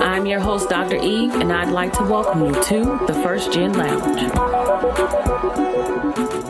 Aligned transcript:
I'm 0.00 0.24
your 0.24 0.40
host, 0.40 0.70
Dr. 0.70 0.96
Eve, 0.96 1.34
and 1.34 1.52
I'd 1.52 1.70
like 1.70 1.92
to 1.94 2.02
welcome 2.02 2.44
you 2.46 2.54
to 2.54 3.04
the 3.06 3.14
First 3.22 3.52
Gen 3.52 3.74
Lounge. 3.74 4.20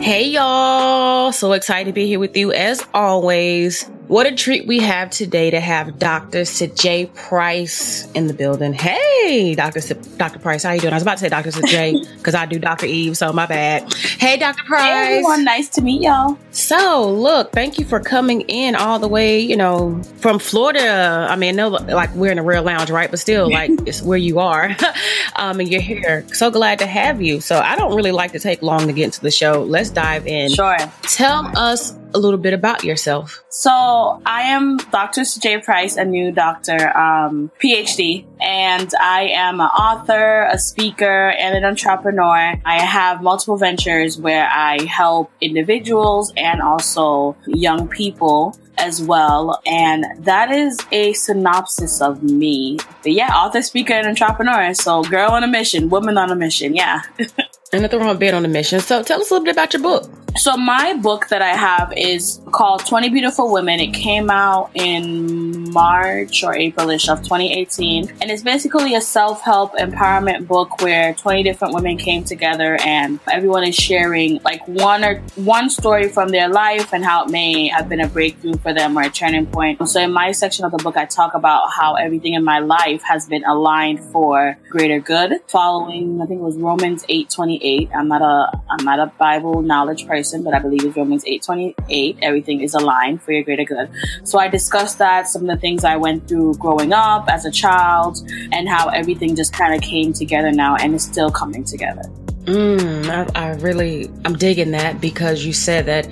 Hey, 0.01 0.29
y'all. 0.29 1.31
So 1.33 1.51
excited 1.51 1.89
to 1.89 1.93
be 1.93 2.07
here 2.07 2.19
with 2.19 2.35
you 2.37 2.53
as 2.53 2.81
always. 2.93 3.89
What 4.11 4.27
a 4.27 4.35
treat 4.35 4.67
we 4.67 4.81
have 4.81 5.09
today 5.09 5.51
to 5.51 5.61
have 5.61 5.97
Dr. 5.97 6.41
Sidjae 6.41 7.15
Price 7.15 8.11
in 8.11 8.27
the 8.27 8.33
building. 8.33 8.73
Hey, 8.73 9.55
Dr. 9.55 9.79
S- 9.79 9.93
Dr. 10.17 10.37
Price, 10.37 10.63
how 10.63 10.73
you 10.73 10.81
doing? 10.81 10.91
I 10.91 10.97
was 10.97 11.03
about 11.03 11.13
to 11.13 11.19
say 11.19 11.29
Dr. 11.29 11.51
Sidjae 11.51 12.17
because 12.17 12.35
I 12.35 12.45
do 12.45 12.59
Dr. 12.59 12.87
Eve, 12.87 13.15
so 13.15 13.31
my 13.31 13.45
bad. 13.45 13.93
Hey, 13.93 14.35
Dr. 14.35 14.65
Price. 14.65 14.83
Hey, 14.83 15.15
everyone. 15.15 15.45
Nice 15.45 15.69
to 15.69 15.81
meet 15.81 16.01
y'all. 16.01 16.37
So, 16.51 17.09
look, 17.09 17.53
thank 17.53 17.79
you 17.79 17.85
for 17.85 18.01
coming 18.01 18.41
in 18.49 18.75
all 18.75 18.99
the 18.99 19.07
way, 19.07 19.39
you 19.39 19.55
know, 19.55 20.03
from 20.17 20.39
Florida. 20.39 21.25
I 21.29 21.37
mean, 21.37 21.55
no, 21.55 21.69
like 21.69 22.13
we're 22.13 22.33
in 22.33 22.39
a 22.39 22.43
real 22.43 22.63
lounge, 22.63 22.91
right? 22.91 23.09
But 23.09 23.21
still, 23.21 23.49
like 23.53 23.71
it's 23.85 24.01
where 24.01 24.17
you 24.17 24.39
are. 24.39 24.75
um, 25.37 25.61
and 25.61 25.69
you're 25.71 25.79
here. 25.79 26.25
So 26.33 26.51
glad 26.51 26.79
to 26.79 26.85
have 26.85 27.21
you. 27.21 27.39
So 27.39 27.59
I 27.59 27.77
don't 27.77 27.95
really 27.95 28.11
like 28.11 28.33
to 28.33 28.39
take 28.39 28.61
long 28.61 28.87
to 28.87 28.91
get 28.93 29.05
into 29.05 29.21
the 29.21 29.31
show. 29.31 29.63
Let's 29.63 29.89
dive 29.89 30.27
in. 30.27 30.51
Sure. 30.51 30.75
Tell 31.03 31.57
us 31.57 31.93
a 32.13 32.19
little 32.19 32.39
bit 32.39 32.53
about 32.53 32.83
yourself. 32.83 33.43
So 33.49 34.21
I 34.25 34.43
am 34.43 34.77
Dr. 34.77 35.21
Sidjae 35.21 35.63
Price, 35.63 35.97
a 35.97 36.05
new 36.05 36.31
doctor, 36.31 36.95
um, 36.97 37.51
PhD, 37.61 38.25
and 38.39 38.91
I 38.99 39.29
am 39.33 39.59
an 39.59 39.67
author, 39.67 40.47
a 40.49 40.57
speaker, 40.57 41.29
and 41.29 41.55
an 41.55 41.63
entrepreneur. 41.63 42.59
I 42.65 42.81
have 42.81 43.21
multiple 43.21 43.57
ventures 43.57 44.17
where 44.17 44.47
I 44.47 44.83
help 44.83 45.31
individuals 45.41 46.33
and 46.37 46.61
also 46.61 47.35
young 47.45 47.87
people 47.87 48.57
as 48.77 49.01
well. 49.01 49.61
And 49.65 50.05
that 50.25 50.51
is 50.51 50.79
a 50.91 51.13
synopsis 51.13 52.01
of 52.01 52.23
me. 52.23 52.77
But 53.03 53.13
yeah, 53.13 53.27
author, 53.27 53.61
speaker, 53.61 53.93
and 53.93 54.07
entrepreneur. 54.07 54.73
So 54.73 55.03
girl 55.03 55.31
on 55.31 55.43
a 55.43 55.47
mission, 55.47 55.89
woman 55.89 56.17
on 56.17 56.31
a 56.31 56.35
mission. 56.35 56.75
Yeah. 56.75 57.03
and 57.73 57.81
nothing 57.81 57.99
wrong 57.99 58.17
being 58.17 58.33
on 58.33 58.45
a 58.45 58.49
mission. 58.49 58.79
So 58.79 59.03
tell 59.03 59.21
us 59.21 59.29
a 59.29 59.33
little 59.33 59.45
bit 59.45 59.53
about 59.53 59.73
your 59.73 59.81
book. 59.81 60.09
So 60.37 60.57
my 60.57 60.93
book 60.93 61.27
that 61.27 61.41
I 61.41 61.55
have 61.55 61.93
is 61.95 62.39
called 62.51 62.85
20 62.85 63.09
Beautiful 63.09 63.51
Women. 63.51 63.79
It 63.79 63.93
came 63.93 64.29
out 64.29 64.71
in 64.73 65.60
March 65.73 66.43
or 66.43 66.53
Aprilish 66.53 67.09
of 67.09 67.19
2018. 67.19 68.09
And 68.21 68.31
it's 68.31 68.41
basically 68.41 68.95
a 68.95 69.01
self-help 69.01 69.73
empowerment 69.73 70.47
book 70.47 70.81
where 70.81 71.13
20 71.13 71.43
different 71.43 71.73
women 71.73 71.97
came 71.97 72.23
together 72.23 72.77
and 72.85 73.19
everyone 73.31 73.63
is 73.63 73.75
sharing 73.75 74.39
like 74.43 74.65
one 74.67 75.03
or 75.03 75.19
one 75.35 75.69
story 75.69 76.07
from 76.07 76.29
their 76.29 76.49
life 76.49 76.93
and 76.93 77.03
how 77.03 77.25
it 77.25 77.31
may 77.31 77.67
have 77.67 77.89
been 77.89 78.01
a 78.01 78.07
breakthrough 78.07 78.57
for 78.57 78.73
them 78.73 78.97
or 78.97 79.03
a 79.03 79.09
turning 79.09 79.45
point. 79.45 79.87
So 79.87 80.01
in 80.01 80.13
my 80.13 80.31
section 80.31 80.65
of 80.65 80.71
the 80.71 80.77
book, 80.77 80.97
I 80.97 81.05
talk 81.05 81.33
about 81.33 81.71
how 81.71 81.95
everything 81.95 82.33
in 82.33 82.43
my 82.43 82.59
life 82.59 83.01
has 83.03 83.27
been 83.27 83.43
aligned 83.43 83.99
for 83.99 84.57
greater 84.69 84.99
good 84.99 85.39
following, 85.47 86.21
I 86.21 86.25
think 86.25 86.39
it 86.39 86.43
was 86.43 86.57
Romans 86.57 87.03
8, 87.09 87.29
28. 87.29 87.89
I'm 87.93 88.07
not 88.07 88.21
a, 88.21 88.61
I'm 88.69 88.85
not 88.85 88.99
a 88.99 89.07
Bible 89.17 89.61
knowledge 89.61 90.07
person 90.07 90.21
person, 90.21 90.43
but 90.43 90.53
I 90.53 90.59
believe 90.59 90.83
it's 90.85 90.97
Romans 90.97 91.23
8:28. 91.25 92.17
Everything 92.21 92.61
is 92.61 92.73
aligned 92.73 93.21
for 93.21 93.31
your 93.31 93.43
greater 93.43 93.63
good. 93.63 93.89
So 94.23 94.39
I 94.39 94.47
discussed 94.47 94.97
that, 94.99 95.27
some 95.27 95.49
of 95.49 95.55
the 95.55 95.60
things 95.61 95.83
I 95.83 95.95
went 95.95 96.27
through 96.27 96.55
growing 96.55 96.91
up 96.91 97.29
as 97.29 97.45
a 97.45 97.51
child, 97.51 98.19
and 98.51 98.67
how 98.67 98.89
everything 98.89 99.35
just 99.35 99.53
kind 99.53 99.73
of 99.73 99.81
came 99.81 100.11
together 100.11 100.51
now 100.51 100.75
and 100.75 100.95
is 100.95 101.03
still 101.03 101.31
coming 101.31 101.63
together. 101.63 102.03
Mm, 102.45 103.07
I, 103.07 103.39
I 103.39 103.53
really, 103.57 104.09
I'm 104.25 104.35
digging 104.35 104.71
that 104.71 104.99
because 104.99 105.45
you 105.45 105.53
said 105.53 105.85
that 105.85 106.07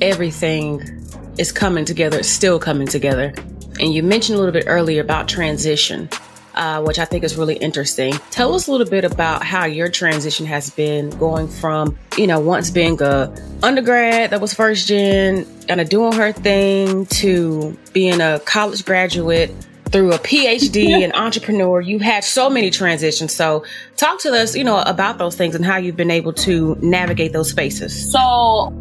everything 0.00 0.80
is 1.36 1.50
coming 1.50 1.84
together, 1.84 2.22
still 2.22 2.58
coming 2.58 2.86
together. 2.86 3.34
And 3.80 3.92
you 3.92 4.02
mentioned 4.04 4.36
a 4.36 4.38
little 4.38 4.52
bit 4.52 4.64
earlier 4.68 5.02
about 5.02 5.28
transition 5.28 6.08
uh, 6.54 6.82
which 6.82 6.98
I 6.98 7.04
think 7.04 7.24
is 7.24 7.36
really 7.36 7.56
interesting. 7.56 8.14
Tell 8.30 8.54
us 8.54 8.68
a 8.68 8.70
little 8.72 8.86
bit 8.86 9.04
about 9.04 9.44
how 9.44 9.64
your 9.64 9.88
transition 9.88 10.46
has 10.46 10.70
been 10.70 11.10
going 11.10 11.48
from, 11.48 11.96
you 12.16 12.26
know, 12.26 12.40
once 12.40 12.70
being 12.70 13.00
a 13.02 13.34
undergrad 13.62 14.30
that 14.30 14.40
was 14.40 14.54
first 14.54 14.88
gen, 14.88 15.46
kind 15.66 15.80
of 15.80 15.88
doing 15.88 16.12
her 16.12 16.32
thing, 16.32 17.06
to 17.06 17.76
being 17.92 18.20
a 18.20 18.40
college 18.40 18.84
graduate 18.84 19.54
through 19.86 20.12
a 20.12 20.18
PhD, 20.18 20.88
an 21.04 21.12
entrepreneur. 21.12 21.80
You've 21.80 22.02
had 22.02 22.24
so 22.24 22.50
many 22.50 22.70
transitions. 22.70 23.32
So 23.32 23.64
talk 23.96 24.20
to 24.20 24.32
us, 24.32 24.56
you 24.56 24.64
know, 24.64 24.80
about 24.82 25.18
those 25.18 25.36
things 25.36 25.54
and 25.54 25.64
how 25.64 25.76
you've 25.76 25.96
been 25.96 26.10
able 26.10 26.32
to 26.34 26.76
navigate 26.80 27.32
those 27.32 27.50
spaces. 27.50 28.12
So 28.12 28.72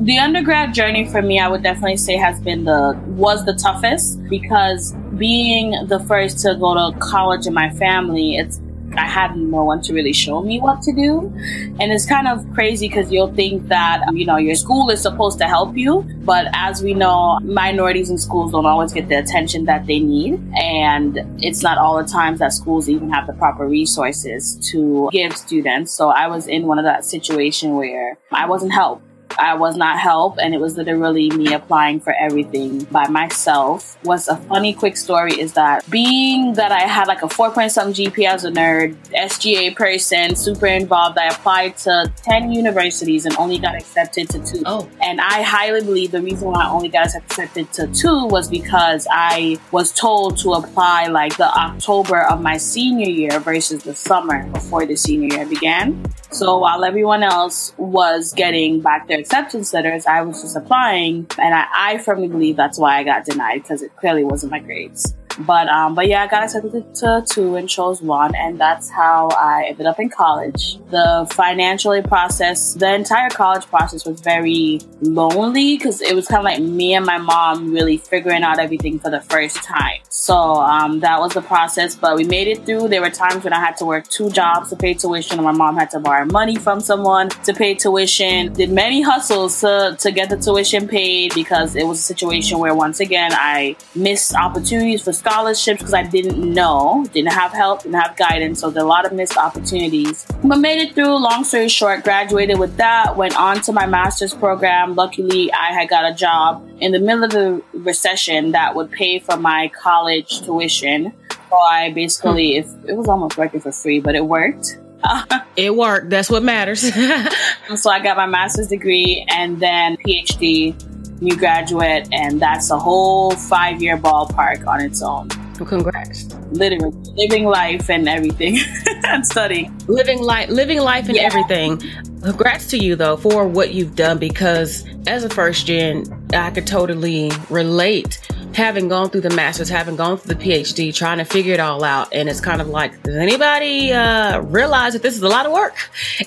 the 0.00 0.18
undergrad 0.18 0.74
journey 0.74 1.08
for 1.08 1.22
me, 1.22 1.40
I 1.40 1.48
would 1.48 1.62
definitely 1.62 1.96
say 1.96 2.16
has 2.16 2.40
been 2.40 2.64
the 2.64 2.98
was 3.06 3.44
the 3.44 3.54
toughest 3.54 4.22
because 4.28 4.92
being 5.16 5.72
the 5.86 5.98
first 6.00 6.38
to 6.40 6.54
go 6.54 6.74
to 6.74 6.98
college 6.98 7.46
in 7.46 7.54
my 7.54 7.70
family, 7.70 8.36
it's 8.36 8.60
I 8.96 9.06
had 9.06 9.36
no 9.36 9.64
one 9.64 9.82
to 9.82 9.92
really 9.92 10.12
show 10.12 10.42
me 10.42 10.60
what 10.60 10.82
to 10.82 10.92
do. 10.92 11.32
And 11.78 11.92
it's 11.92 12.06
kind 12.06 12.26
of 12.26 12.44
crazy 12.54 12.88
because 12.88 13.12
you'll 13.12 13.32
think 13.34 13.68
that, 13.68 14.02
you 14.12 14.24
know, 14.24 14.36
your 14.36 14.54
school 14.54 14.90
is 14.90 15.02
supposed 15.02 15.38
to 15.38 15.44
help 15.46 15.76
you. 15.76 16.02
But 16.24 16.46
as 16.54 16.82
we 16.82 16.94
know, 16.94 17.38
minorities 17.40 18.10
in 18.10 18.18
schools 18.18 18.52
don't 18.52 18.66
always 18.66 18.92
get 18.92 19.08
the 19.08 19.18
attention 19.18 19.66
that 19.66 19.86
they 19.86 20.00
need. 20.00 20.40
And 20.56 21.18
it's 21.42 21.62
not 21.62 21.78
all 21.78 22.02
the 22.02 22.08
times 22.08 22.38
that 22.38 22.52
schools 22.52 22.88
even 22.88 23.10
have 23.10 23.26
the 23.26 23.34
proper 23.34 23.66
resources 23.66 24.56
to 24.70 25.08
give 25.12 25.36
students. 25.36 25.92
So 25.92 26.08
I 26.08 26.28
was 26.28 26.46
in 26.48 26.66
one 26.66 26.78
of 26.78 26.84
that 26.84 27.04
situation 27.04 27.76
where 27.76 28.18
I 28.32 28.46
wasn't 28.46 28.72
helped. 28.72 29.04
I 29.38 29.54
was 29.54 29.76
not 29.76 29.98
help, 29.98 30.38
and 30.38 30.54
it 30.54 30.60
was 30.60 30.76
literally 30.76 31.30
me 31.30 31.52
applying 31.52 32.00
for 32.00 32.12
everything 32.12 32.84
by 32.84 33.08
myself. 33.08 33.96
What's 34.02 34.28
a 34.28 34.36
funny 34.36 34.74
quick 34.74 34.96
story 34.96 35.32
is 35.32 35.52
that 35.54 35.88
being 35.90 36.54
that 36.54 36.72
I 36.72 36.80
had 36.80 37.08
like 37.08 37.22
a 37.22 37.28
four 37.28 37.50
point 37.50 37.72
something 37.72 37.94
GPA 37.94 38.28
as 38.28 38.44
a 38.44 38.50
nerd, 38.50 38.96
SGA 39.14 39.74
person, 39.76 40.36
super 40.36 40.66
involved, 40.66 41.18
I 41.18 41.26
applied 41.28 41.76
to 41.78 42.12
10 42.22 42.52
universities 42.52 43.26
and 43.26 43.36
only 43.36 43.58
got 43.58 43.74
accepted 43.74 44.28
to 44.30 44.38
two. 44.44 44.62
Oh. 44.66 44.88
And 45.00 45.20
I 45.20 45.42
highly 45.42 45.82
believe 45.82 46.10
the 46.10 46.22
reason 46.22 46.48
why 46.48 46.64
I 46.64 46.70
only 46.70 46.88
got 46.88 47.14
accepted 47.14 47.72
to 47.74 47.86
two 47.88 48.26
was 48.26 48.48
because 48.48 49.06
I 49.10 49.58
was 49.70 49.92
told 49.92 50.38
to 50.38 50.52
apply 50.52 51.06
like 51.06 51.36
the 51.36 51.48
October 51.48 52.22
of 52.22 52.40
my 52.40 52.56
senior 52.56 53.08
year 53.08 53.40
versus 53.40 53.82
the 53.82 53.94
summer 53.94 54.46
before 54.50 54.86
the 54.86 54.96
senior 54.96 55.36
year 55.36 55.46
began. 55.46 56.04
So 56.30 56.58
while 56.58 56.84
everyone 56.84 57.22
else 57.22 57.72
was 57.78 58.34
getting 58.34 58.80
back 58.80 59.08
their 59.08 59.18
acceptance 59.18 59.72
letters, 59.72 60.04
I 60.06 60.20
was 60.22 60.42
just 60.42 60.56
applying, 60.56 61.26
and 61.38 61.54
I, 61.54 61.66
I 61.74 61.98
firmly 61.98 62.28
believe 62.28 62.56
that's 62.56 62.78
why 62.78 62.98
I 62.98 63.02
got 63.02 63.24
denied 63.24 63.62
because 63.62 63.82
it 63.82 63.96
clearly 63.96 64.24
wasn't 64.24 64.52
my 64.52 64.58
grades. 64.58 65.14
But 65.38 65.68
um, 65.68 65.94
but 65.94 66.08
yeah, 66.08 66.22
I 66.22 66.26
got 66.26 66.42
accepted 66.42 66.94
to 66.96 67.24
two 67.28 67.56
and 67.56 67.68
chose 67.68 68.02
one, 68.02 68.34
and 68.34 68.60
that's 68.60 68.90
how 68.90 69.28
I 69.28 69.66
ended 69.68 69.86
up 69.86 70.00
in 70.00 70.08
college. 70.08 70.78
The 70.90 71.28
financial 71.30 71.92
aid 71.92 72.06
process, 72.06 72.74
the 72.74 72.92
entire 72.94 73.30
college 73.30 73.66
process 73.66 74.04
was 74.04 74.20
very 74.20 74.80
lonely 75.00 75.76
because 75.76 76.02
it 76.02 76.14
was 76.14 76.26
kind 76.26 76.40
of 76.40 76.44
like 76.44 76.60
me 76.60 76.94
and 76.94 77.06
my 77.06 77.18
mom 77.18 77.72
really 77.72 77.98
figuring 77.98 78.42
out 78.42 78.58
everything 78.58 78.98
for 78.98 79.10
the 79.10 79.20
first 79.20 79.56
time. 79.62 80.00
So 80.10 80.34
um, 80.34 81.00
that 81.00 81.20
was 81.20 81.34
the 81.34 81.42
process, 81.42 81.94
but 81.94 82.16
we 82.16 82.24
made 82.24 82.48
it 82.48 82.66
through. 82.66 82.88
There 82.88 83.00
were 83.00 83.10
times 83.10 83.44
when 83.44 83.52
I 83.52 83.60
had 83.60 83.76
to 83.78 83.84
work 83.84 84.08
two 84.08 84.30
jobs 84.30 84.70
to 84.70 84.76
pay 84.76 84.94
tuition, 84.94 85.38
and 85.38 85.44
my 85.44 85.52
mom 85.52 85.76
had 85.76 85.90
to 85.90 86.00
borrow 86.00 86.24
money 86.24 86.56
from 86.56 86.80
someone 86.80 87.28
to 87.28 87.54
pay 87.54 87.74
tuition. 87.74 88.52
Did 88.52 88.70
many 88.70 89.02
hustles 89.02 89.60
to 89.60 89.96
to 90.00 90.10
get 90.10 90.30
the 90.30 90.36
tuition 90.36 90.88
paid 90.88 91.34
because 91.34 91.76
it 91.76 91.86
was 91.86 91.98
a 92.00 92.02
situation 92.02 92.58
where 92.58 92.74
once 92.74 93.00
again 93.00 93.30
I 93.32 93.76
missed 93.94 94.34
opportunities 94.34 95.02
for 95.02 95.12
scholarships 95.28 95.80
because 95.80 95.94
I 95.94 96.02
didn't 96.02 96.38
know, 96.38 97.06
didn't 97.12 97.32
have 97.32 97.52
help, 97.52 97.82
didn't 97.82 98.00
have 98.00 98.16
guidance. 98.16 98.60
So 98.60 98.70
there 98.70 98.82
are 98.82 98.86
a 98.86 98.88
lot 98.88 99.04
of 99.04 99.12
missed 99.12 99.36
opportunities. 99.36 100.26
But 100.42 100.58
made 100.58 100.80
it 100.80 100.94
through. 100.94 101.18
Long 101.18 101.44
story 101.44 101.68
short, 101.68 102.04
graduated 102.04 102.58
with 102.58 102.76
that. 102.78 103.16
Went 103.16 103.38
on 103.38 103.60
to 103.62 103.72
my 103.72 103.86
master's 103.86 104.34
program. 104.34 104.94
Luckily, 104.94 105.52
I 105.52 105.72
had 105.72 105.88
got 105.88 106.10
a 106.10 106.14
job 106.14 106.66
in 106.80 106.92
the 106.92 106.98
middle 106.98 107.24
of 107.24 107.30
the 107.30 107.62
recession 107.72 108.52
that 108.52 108.74
would 108.74 108.90
pay 108.90 109.18
for 109.18 109.36
my 109.36 109.68
college 109.68 110.40
tuition. 110.42 111.12
So 111.50 111.56
I 111.56 111.92
basically, 111.92 112.60
hmm. 112.60 112.84
if 112.84 112.90
it 112.90 112.96
was 112.96 113.08
almost 113.08 113.36
working 113.36 113.60
for 113.60 113.72
free, 113.72 114.00
but 114.00 114.14
it 114.14 114.24
worked. 114.24 114.78
it 115.56 115.74
worked. 115.74 116.10
That's 116.10 116.30
what 116.30 116.42
matters. 116.42 116.80
so 117.76 117.90
I 117.90 118.00
got 118.00 118.16
my 118.16 118.26
master's 118.26 118.68
degree 118.68 119.24
and 119.28 119.60
then 119.60 119.96
PhD, 119.98 120.74
new 121.20 121.36
graduate, 121.36 122.08
and 122.12 122.40
that's 122.40 122.70
a 122.70 122.78
whole 122.78 123.32
five 123.32 123.82
year 123.82 123.96
ballpark 123.96 124.66
on 124.66 124.80
its 124.80 125.02
own. 125.02 125.28
Well, 125.58 125.68
congrats. 125.68 126.32
Literally 126.52 126.94
living 127.14 127.44
life 127.44 127.90
and 127.90 128.08
everything 128.08 128.58
and 129.04 129.26
studying. 129.26 129.76
Living 129.88 130.22
life, 130.22 130.48
living 130.50 130.78
life 130.78 131.08
and 131.08 131.16
yeah. 131.16 131.22
everything. 131.22 131.78
Congrats 132.22 132.68
to 132.68 132.78
you 132.78 132.96
though 132.96 133.16
for 133.16 133.46
what 133.46 133.74
you've 133.74 133.96
done 133.96 134.18
because 134.18 134.84
as 135.06 135.24
a 135.24 135.30
first 135.30 135.66
gen, 135.66 136.04
I 136.32 136.50
could 136.50 136.66
totally 136.66 137.32
relate 137.50 138.20
having 138.54 138.88
gone 138.88 139.08
through 139.08 139.20
the 139.20 139.30
master's, 139.30 139.68
having 139.68 139.96
gone 139.96 140.18
through 140.18 140.34
the 140.34 140.44
PhD, 140.44 140.94
trying 140.94 141.18
to 141.18 141.24
figure 141.24 141.54
it 141.54 141.60
all 141.60 141.84
out. 141.84 142.12
And 142.12 142.28
it's 142.28 142.40
kind 142.40 142.60
of 142.60 142.68
like, 142.68 143.02
does 143.02 143.16
anybody 143.16 143.92
uh, 143.92 144.40
realize 144.40 144.94
that 144.94 145.02
this 145.02 145.16
is 145.16 145.22
a 145.22 145.28
lot 145.28 145.46
of 145.46 145.52
work? 145.52 145.76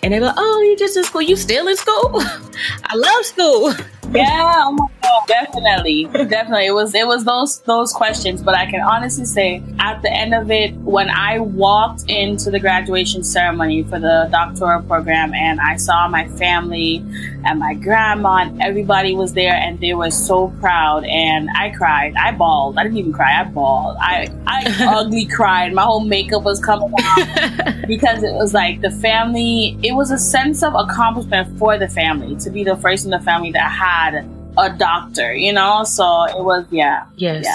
And 0.01 0.13
they're 0.13 0.21
like, 0.21 0.35
oh, 0.37 0.61
you're 0.61 0.77
just 0.77 0.95
in 0.97 1.03
school. 1.03 1.21
You 1.21 1.35
still 1.35 1.67
in 1.67 1.75
school? 1.75 2.11
I 2.83 2.95
love 2.95 3.25
school. 3.25 3.73
Yeah, 4.11 4.63
oh 4.65 4.73
my 4.73 4.87
god, 5.01 5.27
definitely, 5.27 6.05
definitely. 6.05 6.67
It 6.67 6.73
was 6.73 6.93
it 6.95 7.07
was 7.07 7.23
those 7.23 7.59
those 7.61 7.91
questions, 7.93 8.41
but 8.41 8.55
I 8.55 8.69
can 8.69 8.81
honestly 8.81 9.25
say 9.25 9.63
at 9.79 10.01
the 10.01 10.11
end 10.11 10.33
of 10.33 10.51
it, 10.51 10.73
when 10.75 11.09
I 11.09 11.39
walked 11.39 12.09
into 12.09 12.51
the 12.51 12.59
graduation 12.59 13.23
ceremony 13.23 13.83
for 13.83 13.99
the 13.99 14.27
doctoral 14.31 14.81
program, 14.83 15.33
and 15.33 15.59
I 15.59 15.77
saw 15.77 16.07
my 16.07 16.27
family 16.29 17.03
and 17.43 17.59
my 17.59 17.73
grandma 17.73 18.37
and 18.43 18.61
everybody 18.61 19.15
was 19.15 19.33
there, 19.33 19.53
and 19.53 19.79
they 19.79 19.93
were 19.93 20.11
so 20.11 20.49
proud, 20.59 21.03
and 21.05 21.49
I 21.55 21.71
cried, 21.71 22.13
I 22.15 22.31
bawled. 22.31 22.77
I 22.77 22.83
didn't 22.83 22.97
even 22.97 23.13
cry, 23.13 23.39
I 23.39 23.43
bawled. 23.45 23.97
I 23.99 24.29
I 24.47 24.63
ugly 24.97 25.25
cried. 25.25 25.73
My 25.73 25.83
whole 25.83 26.05
makeup 26.05 26.43
was 26.43 26.59
coming 26.59 26.93
off 26.93 27.77
because 27.87 28.23
it 28.23 28.33
was 28.33 28.53
like 28.53 28.81
the 28.81 28.91
family. 28.91 29.77
It 29.83 29.93
was 29.93 30.11
a 30.11 30.17
sense 30.17 30.63
of 30.63 30.73
accomplishment 30.75 31.57
for 31.57 31.77
the 31.77 31.87
family 31.87 32.35
to 32.37 32.49
be 32.49 32.63
the 32.63 32.75
first 32.77 33.05
in 33.05 33.11
the 33.11 33.19
family 33.19 33.51
that 33.51 33.71
had 33.71 34.25
a 34.57 34.69
doctor, 34.69 35.33
you 35.33 35.53
know? 35.53 35.83
So 35.83 36.23
it 36.25 36.43
was, 36.43 36.65
yeah. 36.71 37.05
Yes. 37.15 37.45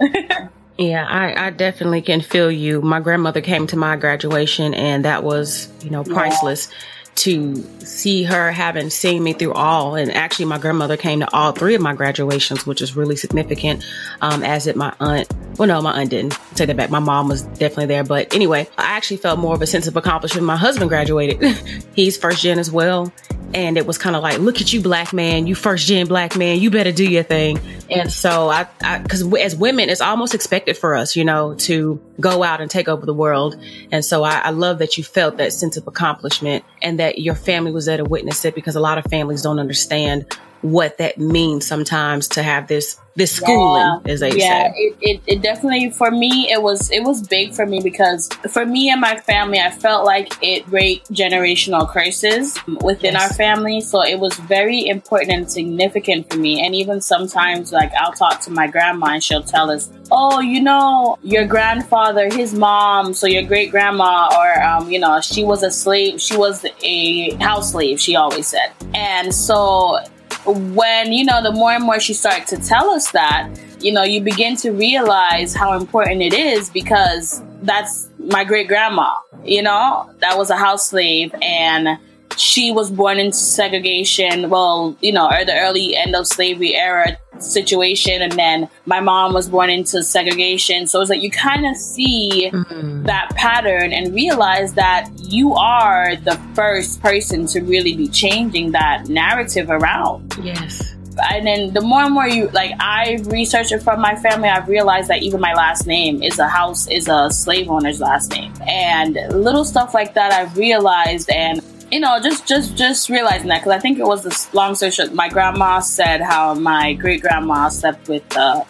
Yeah. 0.00 0.48
yeah, 0.78 1.06
I, 1.08 1.46
I 1.46 1.50
definitely 1.50 2.02
can 2.02 2.20
feel 2.20 2.50
you. 2.50 2.80
My 2.80 3.00
grandmother 3.00 3.40
came 3.40 3.66
to 3.68 3.76
my 3.76 3.96
graduation 3.96 4.74
and 4.74 5.04
that 5.04 5.24
was, 5.24 5.68
you 5.82 5.90
know, 5.90 6.04
priceless. 6.04 6.68
Yeah 6.70 6.78
to 7.16 7.62
see 7.80 8.24
her 8.24 8.50
having 8.50 8.90
seen 8.90 9.22
me 9.22 9.32
through 9.32 9.52
all. 9.52 9.94
And 9.94 10.10
actually, 10.10 10.46
my 10.46 10.58
grandmother 10.58 10.96
came 10.96 11.20
to 11.20 11.32
all 11.34 11.52
three 11.52 11.74
of 11.74 11.80
my 11.80 11.94
graduations, 11.94 12.66
which 12.66 12.82
is 12.82 12.96
really 12.96 13.16
significant. 13.16 13.84
Um, 14.20 14.42
as 14.42 14.64
did 14.64 14.76
my 14.76 14.92
aunt. 15.00 15.32
Well, 15.58 15.68
no, 15.68 15.80
my 15.80 16.00
aunt 16.00 16.10
didn't 16.10 16.38
take 16.54 16.66
that 16.68 16.76
back. 16.76 16.90
My 16.90 16.98
mom 16.98 17.28
was 17.28 17.42
definitely 17.42 17.86
there. 17.86 18.04
But 18.04 18.34
anyway, 18.34 18.68
I 18.76 18.96
actually 18.96 19.18
felt 19.18 19.38
more 19.38 19.54
of 19.54 19.62
a 19.62 19.66
sense 19.66 19.86
of 19.86 19.96
accomplishment. 19.96 20.46
My 20.46 20.56
husband 20.56 20.90
graduated. 20.90 21.42
He's 21.94 22.16
first 22.16 22.42
gen 22.42 22.58
as 22.58 22.70
well. 22.70 23.12
And 23.54 23.78
it 23.78 23.86
was 23.86 23.98
kind 23.98 24.16
of 24.16 24.22
like, 24.22 24.38
look 24.38 24.60
at 24.60 24.72
you, 24.72 24.80
black 24.80 25.12
man, 25.12 25.46
you 25.46 25.54
first 25.54 25.86
gen 25.86 26.06
black 26.06 26.36
man, 26.36 26.58
you 26.58 26.70
better 26.70 26.92
do 26.92 27.08
your 27.08 27.22
thing. 27.22 27.58
And 27.88 28.12
so 28.12 28.48
I, 28.48 28.66
I, 28.82 28.98
cause 28.98 29.22
as 29.34 29.54
women, 29.54 29.88
it's 29.88 30.00
almost 30.00 30.34
expected 30.34 30.76
for 30.76 30.96
us, 30.96 31.14
you 31.14 31.24
know, 31.24 31.54
to 31.54 32.00
go 32.18 32.42
out 32.42 32.60
and 32.60 32.68
take 32.70 32.88
over 32.88 33.06
the 33.06 33.14
world. 33.14 33.56
And 33.92 34.04
so 34.04 34.24
I, 34.24 34.40
I 34.40 34.50
love 34.50 34.80
that 34.80 34.98
you 34.98 35.04
felt 35.04 35.36
that 35.36 35.52
sense 35.52 35.76
of 35.76 35.86
accomplishment 35.86 36.64
and 36.82 36.98
that 36.98 37.20
your 37.20 37.36
family 37.36 37.70
was 37.70 37.86
there 37.86 37.96
to 37.96 38.04
witness 38.04 38.44
it 38.44 38.54
because 38.54 38.74
a 38.74 38.80
lot 38.80 38.98
of 38.98 39.04
families 39.04 39.42
don't 39.42 39.60
understand 39.60 40.26
what 40.64 40.96
that 40.96 41.18
means 41.18 41.66
sometimes 41.66 42.26
to 42.26 42.42
have 42.42 42.68
this 42.68 42.98
this 43.16 43.30
schooling 43.30 44.00
yeah. 44.04 44.12
as 44.12 44.20
they 44.20 44.30
yeah, 44.30 44.72
say. 44.72 44.74
It, 44.76 44.96
it, 45.00 45.22
it 45.26 45.42
definitely 45.42 45.90
for 45.90 46.10
me 46.10 46.50
it 46.50 46.62
was 46.62 46.90
it 46.90 47.04
was 47.04 47.22
big 47.28 47.54
for 47.54 47.64
me 47.64 47.80
because 47.80 48.28
for 48.50 48.64
me 48.66 48.90
and 48.90 49.00
my 49.00 49.16
family 49.20 49.60
I 49.60 49.70
felt 49.70 50.04
like 50.04 50.32
it 50.42 50.66
break 50.66 51.04
generational 51.04 51.88
curses 51.88 52.58
within 52.82 53.12
yes. 53.12 53.22
our 53.22 53.36
family. 53.36 53.82
So 53.82 54.02
it 54.02 54.18
was 54.18 54.34
very 54.36 54.88
important 54.88 55.32
and 55.32 55.50
significant 55.50 56.32
for 56.32 56.38
me. 56.38 56.64
And 56.64 56.74
even 56.74 57.00
sometimes 57.02 57.70
like 57.70 57.92
I'll 57.94 58.12
talk 58.12 58.40
to 58.42 58.50
my 58.50 58.66
grandma 58.66 59.08
and 59.08 59.22
she'll 59.22 59.44
tell 59.44 59.70
us, 59.70 59.90
Oh, 60.10 60.40
you 60.40 60.62
know, 60.62 61.18
your 61.22 61.46
grandfather, 61.46 62.28
his 62.32 62.54
mom, 62.54 63.14
so 63.14 63.26
your 63.26 63.42
great 63.42 63.70
grandma, 63.70 64.28
or 64.36 64.62
um, 64.62 64.90
you 64.90 64.98
know, 64.98 65.20
she 65.20 65.44
was 65.44 65.62
a 65.62 65.70
slave, 65.70 66.20
she 66.20 66.36
was 66.36 66.64
a 66.82 67.34
house 67.34 67.72
slave, 67.72 68.00
she 68.00 68.16
always 68.16 68.46
said. 68.46 68.72
And 68.94 69.34
so 69.34 69.98
when 70.46 71.12
you 71.12 71.24
know 71.24 71.42
the 71.42 71.52
more 71.52 71.72
and 71.72 71.84
more 71.84 72.00
she 72.00 72.14
started 72.14 72.46
to 72.46 72.56
tell 72.68 72.90
us 72.90 73.10
that 73.12 73.48
you 73.80 73.92
know 73.92 74.02
you 74.02 74.20
begin 74.20 74.56
to 74.56 74.70
realize 74.70 75.54
how 75.54 75.76
important 75.76 76.22
it 76.22 76.34
is 76.34 76.70
because 76.70 77.42
that's 77.62 78.08
my 78.18 78.44
great 78.44 78.68
grandma 78.68 79.14
you 79.44 79.62
know? 79.62 80.10
That 80.20 80.36
was 80.38 80.50
a 80.50 80.56
house 80.56 80.88
slave 80.88 81.34
and 81.42 81.98
she 82.36 82.72
was 82.72 82.90
born 82.90 83.20
into 83.20 83.36
segregation 83.36 84.50
well 84.50 84.96
you 85.00 85.12
know 85.12 85.30
or 85.30 85.44
the 85.44 85.56
early 85.56 85.94
end 85.94 86.16
of 86.16 86.26
slavery 86.26 86.74
era 86.74 87.16
situation. 87.38 88.22
And 88.22 88.32
then 88.32 88.68
my 88.86 89.00
mom 89.00 89.32
was 89.34 89.48
born 89.48 89.70
into 89.70 90.02
segregation. 90.02 90.86
So 90.86 91.00
it's 91.00 91.10
like 91.10 91.22
you 91.22 91.30
kind 91.30 91.66
of 91.66 91.76
see 91.76 92.50
mm-hmm. 92.52 93.04
that 93.04 93.30
pattern 93.34 93.92
and 93.92 94.14
realize 94.14 94.74
that 94.74 95.08
you 95.18 95.54
are 95.54 96.16
the 96.16 96.38
first 96.54 97.00
person 97.00 97.46
to 97.46 97.60
really 97.60 97.96
be 97.96 98.08
changing 98.08 98.72
that 98.72 99.08
narrative 99.08 99.70
around. 99.70 100.36
Yes. 100.42 100.94
And 101.30 101.46
then 101.46 101.72
the 101.72 101.80
more 101.80 102.02
and 102.02 102.12
more 102.12 102.26
you 102.26 102.48
like 102.48 102.72
i 102.80 103.20
researched 103.26 103.70
it 103.70 103.80
from 103.84 104.00
my 104.00 104.16
family 104.16 104.48
i've 104.48 104.66
realized 104.66 105.08
that 105.08 105.22
even 105.22 105.40
my 105.40 105.54
last 105.54 105.86
name 105.86 106.20
is 106.24 106.40
a 106.40 106.48
house 106.48 106.88
is 106.88 107.06
a 107.06 107.30
slave 107.30 107.70
owner's 107.70 108.00
last 108.00 108.32
name. 108.32 108.52
And 108.66 109.14
little 109.30 109.64
stuff 109.64 109.94
like 109.94 110.14
that 110.14 110.32
i've 110.32 110.56
realized 110.56 111.30
and 111.30 111.62
you 111.94 112.00
know, 112.00 112.18
just 112.18 112.44
just 112.44 112.76
just 112.76 113.08
realizing 113.08 113.46
that 113.46 113.60
because 113.60 113.70
I 113.70 113.78
think 113.78 114.00
it 114.00 114.04
was 114.04 114.24
this 114.24 114.52
long 114.52 114.74
story 114.74 114.90
short. 114.90 115.14
My 115.14 115.28
grandma 115.28 115.78
said 115.78 116.20
how 116.20 116.52
my 116.54 116.94
great 116.94 117.22
grandma 117.22 117.68
slept 117.68 118.08
with 118.08 118.36
uh, 118.36 118.64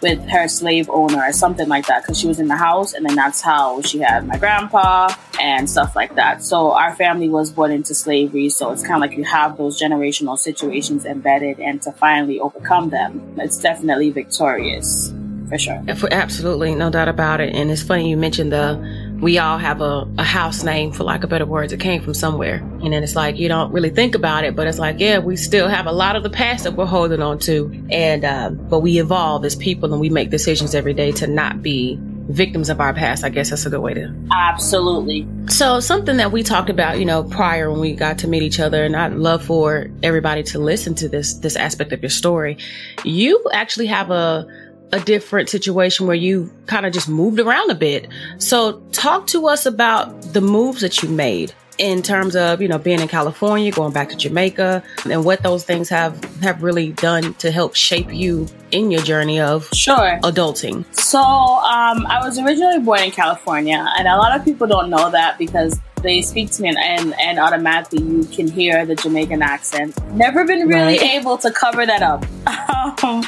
with 0.00 0.26
her 0.30 0.48
slave 0.48 0.88
owner 0.88 1.18
or 1.18 1.34
something 1.34 1.68
like 1.68 1.86
that 1.88 2.02
because 2.02 2.18
she 2.18 2.26
was 2.26 2.40
in 2.40 2.48
the 2.48 2.56
house, 2.56 2.94
and 2.94 3.04
then 3.04 3.14
that's 3.14 3.42
how 3.42 3.82
she 3.82 3.98
had 3.98 4.26
my 4.26 4.38
grandpa 4.38 5.14
and 5.38 5.68
stuff 5.68 5.94
like 5.94 6.14
that. 6.14 6.42
So 6.42 6.72
our 6.72 6.94
family 6.96 7.28
was 7.28 7.52
born 7.52 7.72
into 7.72 7.94
slavery, 7.94 8.48
so 8.48 8.72
it's 8.72 8.80
kind 8.80 8.94
of 8.94 9.06
like 9.06 9.18
you 9.18 9.24
have 9.24 9.58
those 9.58 9.78
generational 9.78 10.38
situations 10.38 11.04
embedded, 11.04 11.60
and 11.60 11.82
to 11.82 11.92
finally 11.92 12.40
overcome 12.40 12.88
them, 12.88 13.34
it's 13.36 13.58
definitely 13.58 14.08
victorious 14.08 15.12
for 15.50 15.58
sure. 15.58 15.84
Absolutely, 16.10 16.74
no 16.74 16.88
doubt 16.88 17.08
about 17.08 17.42
it. 17.42 17.54
And 17.54 17.70
it's 17.70 17.82
funny 17.82 18.08
you 18.08 18.16
mentioned 18.16 18.50
the 18.50 18.80
we 19.22 19.38
all 19.38 19.56
have 19.56 19.80
a, 19.80 20.04
a 20.18 20.24
house 20.24 20.64
name 20.64 20.90
for 20.90 21.04
lack 21.04 21.22
of 21.22 21.30
better 21.30 21.46
words. 21.46 21.72
It 21.72 21.78
came 21.78 22.02
from 22.02 22.12
somewhere. 22.12 22.56
And 22.56 22.92
then 22.92 23.04
it's 23.04 23.14
like, 23.14 23.38
you 23.38 23.48
don't 23.48 23.72
really 23.72 23.88
think 23.88 24.16
about 24.16 24.42
it, 24.42 24.56
but 24.56 24.66
it's 24.66 24.80
like, 24.80 24.98
yeah, 24.98 25.20
we 25.20 25.36
still 25.36 25.68
have 25.68 25.86
a 25.86 25.92
lot 25.92 26.16
of 26.16 26.24
the 26.24 26.30
past 26.30 26.64
that 26.64 26.72
we're 26.72 26.86
holding 26.86 27.22
on 27.22 27.38
to. 27.40 27.86
And, 27.90 28.24
uh, 28.24 28.50
but 28.50 28.80
we 28.80 28.98
evolve 28.98 29.44
as 29.44 29.54
people 29.54 29.92
and 29.92 30.00
we 30.00 30.10
make 30.10 30.30
decisions 30.30 30.74
every 30.74 30.92
day 30.92 31.12
to 31.12 31.28
not 31.28 31.62
be 31.62 32.00
victims 32.00 32.68
of 32.68 32.80
our 32.80 32.92
past. 32.92 33.22
I 33.22 33.28
guess 33.28 33.50
that's 33.50 33.64
a 33.64 33.70
good 33.70 33.80
way 33.80 33.94
to. 33.94 34.12
Absolutely. 34.32 35.24
So 35.46 35.78
something 35.78 36.16
that 36.16 36.32
we 36.32 36.42
talked 36.42 36.68
about, 36.68 36.98
you 36.98 37.04
know, 37.04 37.22
prior 37.22 37.70
when 37.70 37.78
we 37.78 37.94
got 37.94 38.18
to 38.18 38.28
meet 38.28 38.42
each 38.42 38.58
other, 38.58 38.84
and 38.84 38.96
I'd 38.96 39.12
love 39.12 39.44
for 39.44 39.88
everybody 40.02 40.42
to 40.44 40.58
listen 40.58 40.96
to 40.96 41.08
this, 41.08 41.34
this 41.34 41.54
aspect 41.54 41.92
of 41.92 42.02
your 42.02 42.10
story. 42.10 42.58
You 43.04 43.40
actually 43.52 43.86
have 43.86 44.10
a, 44.10 44.48
a 44.92 45.00
different 45.00 45.48
situation 45.48 46.06
where 46.06 46.16
you 46.16 46.50
kind 46.66 46.86
of 46.86 46.92
just 46.92 47.08
moved 47.08 47.40
around 47.40 47.70
a 47.70 47.74
bit. 47.74 48.08
So 48.38 48.80
talk 48.92 49.26
to 49.28 49.48
us 49.48 49.66
about 49.66 50.20
the 50.34 50.40
moves 50.40 50.82
that 50.82 51.02
you 51.02 51.08
made 51.08 51.54
in 51.78 52.02
terms 52.02 52.36
of, 52.36 52.60
you 52.60 52.68
know, 52.68 52.78
being 52.78 53.00
in 53.00 53.08
California, 53.08 53.72
going 53.72 53.92
back 53.92 54.10
to 54.10 54.16
Jamaica 54.16 54.82
and 55.08 55.24
what 55.24 55.42
those 55.42 55.64
things 55.64 55.88
have 55.88 56.22
have 56.42 56.62
really 56.62 56.92
done 56.92 57.34
to 57.34 57.50
help 57.50 57.74
shape 57.74 58.12
you 58.12 58.46
in 58.70 58.90
your 58.90 59.02
journey 59.02 59.40
of 59.40 59.68
sure 59.72 60.20
adulting. 60.22 60.84
So, 60.94 61.18
um, 61.18 62.06
I 62.06 62.20
was 62.22 62.38
originally 62.38 62.78
born 62.80 63.00
in 63.00 63.10
California 63.10 63.84
and 63.98 64.06
a 64.06 64.16
lot 64.16 64.38
of 64.38 64.44
people 64.44 64.66
don't 64.66 64.90
know 64.90 65.10
that 65.10 65.38
because 65.38 65.80
they 66.02 66.22
speak 66.22 66.50
to 66.52 66.62
me 66.62 66.68
and, 66.70 66.78
and, 66.78 67.14
and 67.20 67.38
automatically 67.38 68.02
you 68.02 68.24
can 68.24 68.48
hear 68.48 68.84
the 68.84 68.94
Jamaican 68.94 69.42
accent. 69.42 69.96
Never 70.12 70.44
been 70.44 70.66
really 70.68 70.98
right. 70.98 71.14
able 71.14 71.38
to 71.38 71.50
cover 71.50 71.86
that 71.86 72.02
up. 72.02 72.24
Um, 73.04 73.22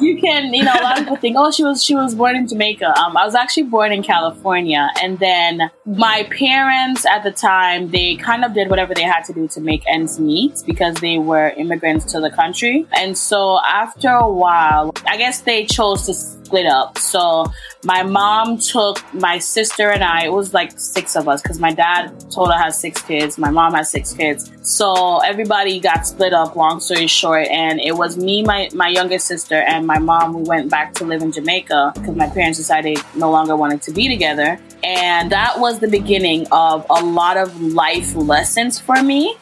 you 0.00 0.20
can, 0.20 0.52
you 0.52 0.64
know, 0.64 0.72
a 0.72 0.82
lot 0.82 0.98
of 0.98 1.04
people 1.04 1.16
think, 1.16 1.36
oh, 1.38 1.50
she 1.50 1.62
was 1.62 1.82
she 1.82 1.94
was 1.94 2.14
born 2.14 2.36
in 2.36 2.48
Jamaica. 2.48 2.98
Um, 2.98 3.16
I 3.16 3.24
was 3.24 3.34
actually 3.34 3.64
born 3.64 3.92
in 3.92 4.02
California, 4.02 4.90
and 5.02 5.18
then 5.18 5.70
my 5.86 6.28
parents 6.30 7.06
at 7.06 7.22
the 7.22 7.30
time 7.30 7.90
they 7.90 8.16
kind 8.16 8.44
of 8.44 8.52
did 8.52 8.68
whatever 8.68 8.94
they 8.94 9.02
had 9.02 9.24
to 9.24 9.32
do 9.32 9.48
to 9.48 9.60
make 9.60 9.82
ends 9.86 10.18
meet 10.18 10.62
because 10.66 10.96
they 10.96 11.18
were 11.18 11.50
immigrants 11.50 12.06
to 12.12 12.20
the 12.20 12.30
country, 12.30 12.86
and 12.92 13.16
so 13.16 13.60
after 13.64 14.08
a 14.08 14.28
while, 14.28 14.92
I 15.06 15.16
guess 15.16 15.42
they 15.42 15.66
chose 15.66 16.06
to 16.06 16.14
split 16.50 16.66
up. 16.66 16.98
So 16.98 17.46
my 17.84 18.02
mom 18.02 18.58
took 18.58 18.98
my 19.14 19.38
sister 19.38 19.90
and 19.90 20.02
I, 20.02 20.26
it 20.26 20.32
was 20.32 20.52
like 20.52 20.78
six 20.78 21.16
of 21.16 21.28
us 21.28 21.40
because 21.40 21.58
my 21.58 21.72
dad 21.72 21.89
told 22.30 22.52
her 22.52 22.58
has 22.58 22.78
six 22.78 23.02
kids. 23.02 23.38
My 23.38 23.50
mom 23.50 23.74
has 23.74 23.90
six 23.90 24.12
kids. 24.12 24.50
So 24.62 25.18
everybody 25.18 25.80
got 25.80 26.06
split 26.06 26.32
up, 26.32 26.56
long 26.56 26.80
story 26.80 27.06
short. 27.06 27.48
And 27.48 27.80
it 27.80 27.96
was 27.96 28.16
me, 28.16 28.42
my, 28.42 28.68
my 28.74 28.88
youngest 28.88 29.26
sister 29.26 29.56
and 29.56 29.86
my 29.86 29.98
mom, 29.98 30.34
we 30.34 30.42
went 30.42 30.70
back 30.70 30.94
to 30.94 31.04
live 31.04 31.22
in 31.22 31.32
Jamaica 31.32 31.92
because 31.94 32.16
my 32.16 32.28
parents 32.28 32.58
decided 32.58 32.98
no 33.14 33.30
longer 33.30 33.56
wanted 33.56 33.82
to 33.82 33.92
be 33.92 34.08
together. 34.08 34.58
And 34.82 35.30
that 35.30 35.58
was 35.58 35.78
the 35.78 35.88
beginning 35.88 36.46
of 36.52 36.86
a 36.88 37.04
lot 37.04 37.36
of 37.36 37.60
life 37.60 38.14
lessons 38.14 38.80
for 38.80 39.02
me 39.02 39.36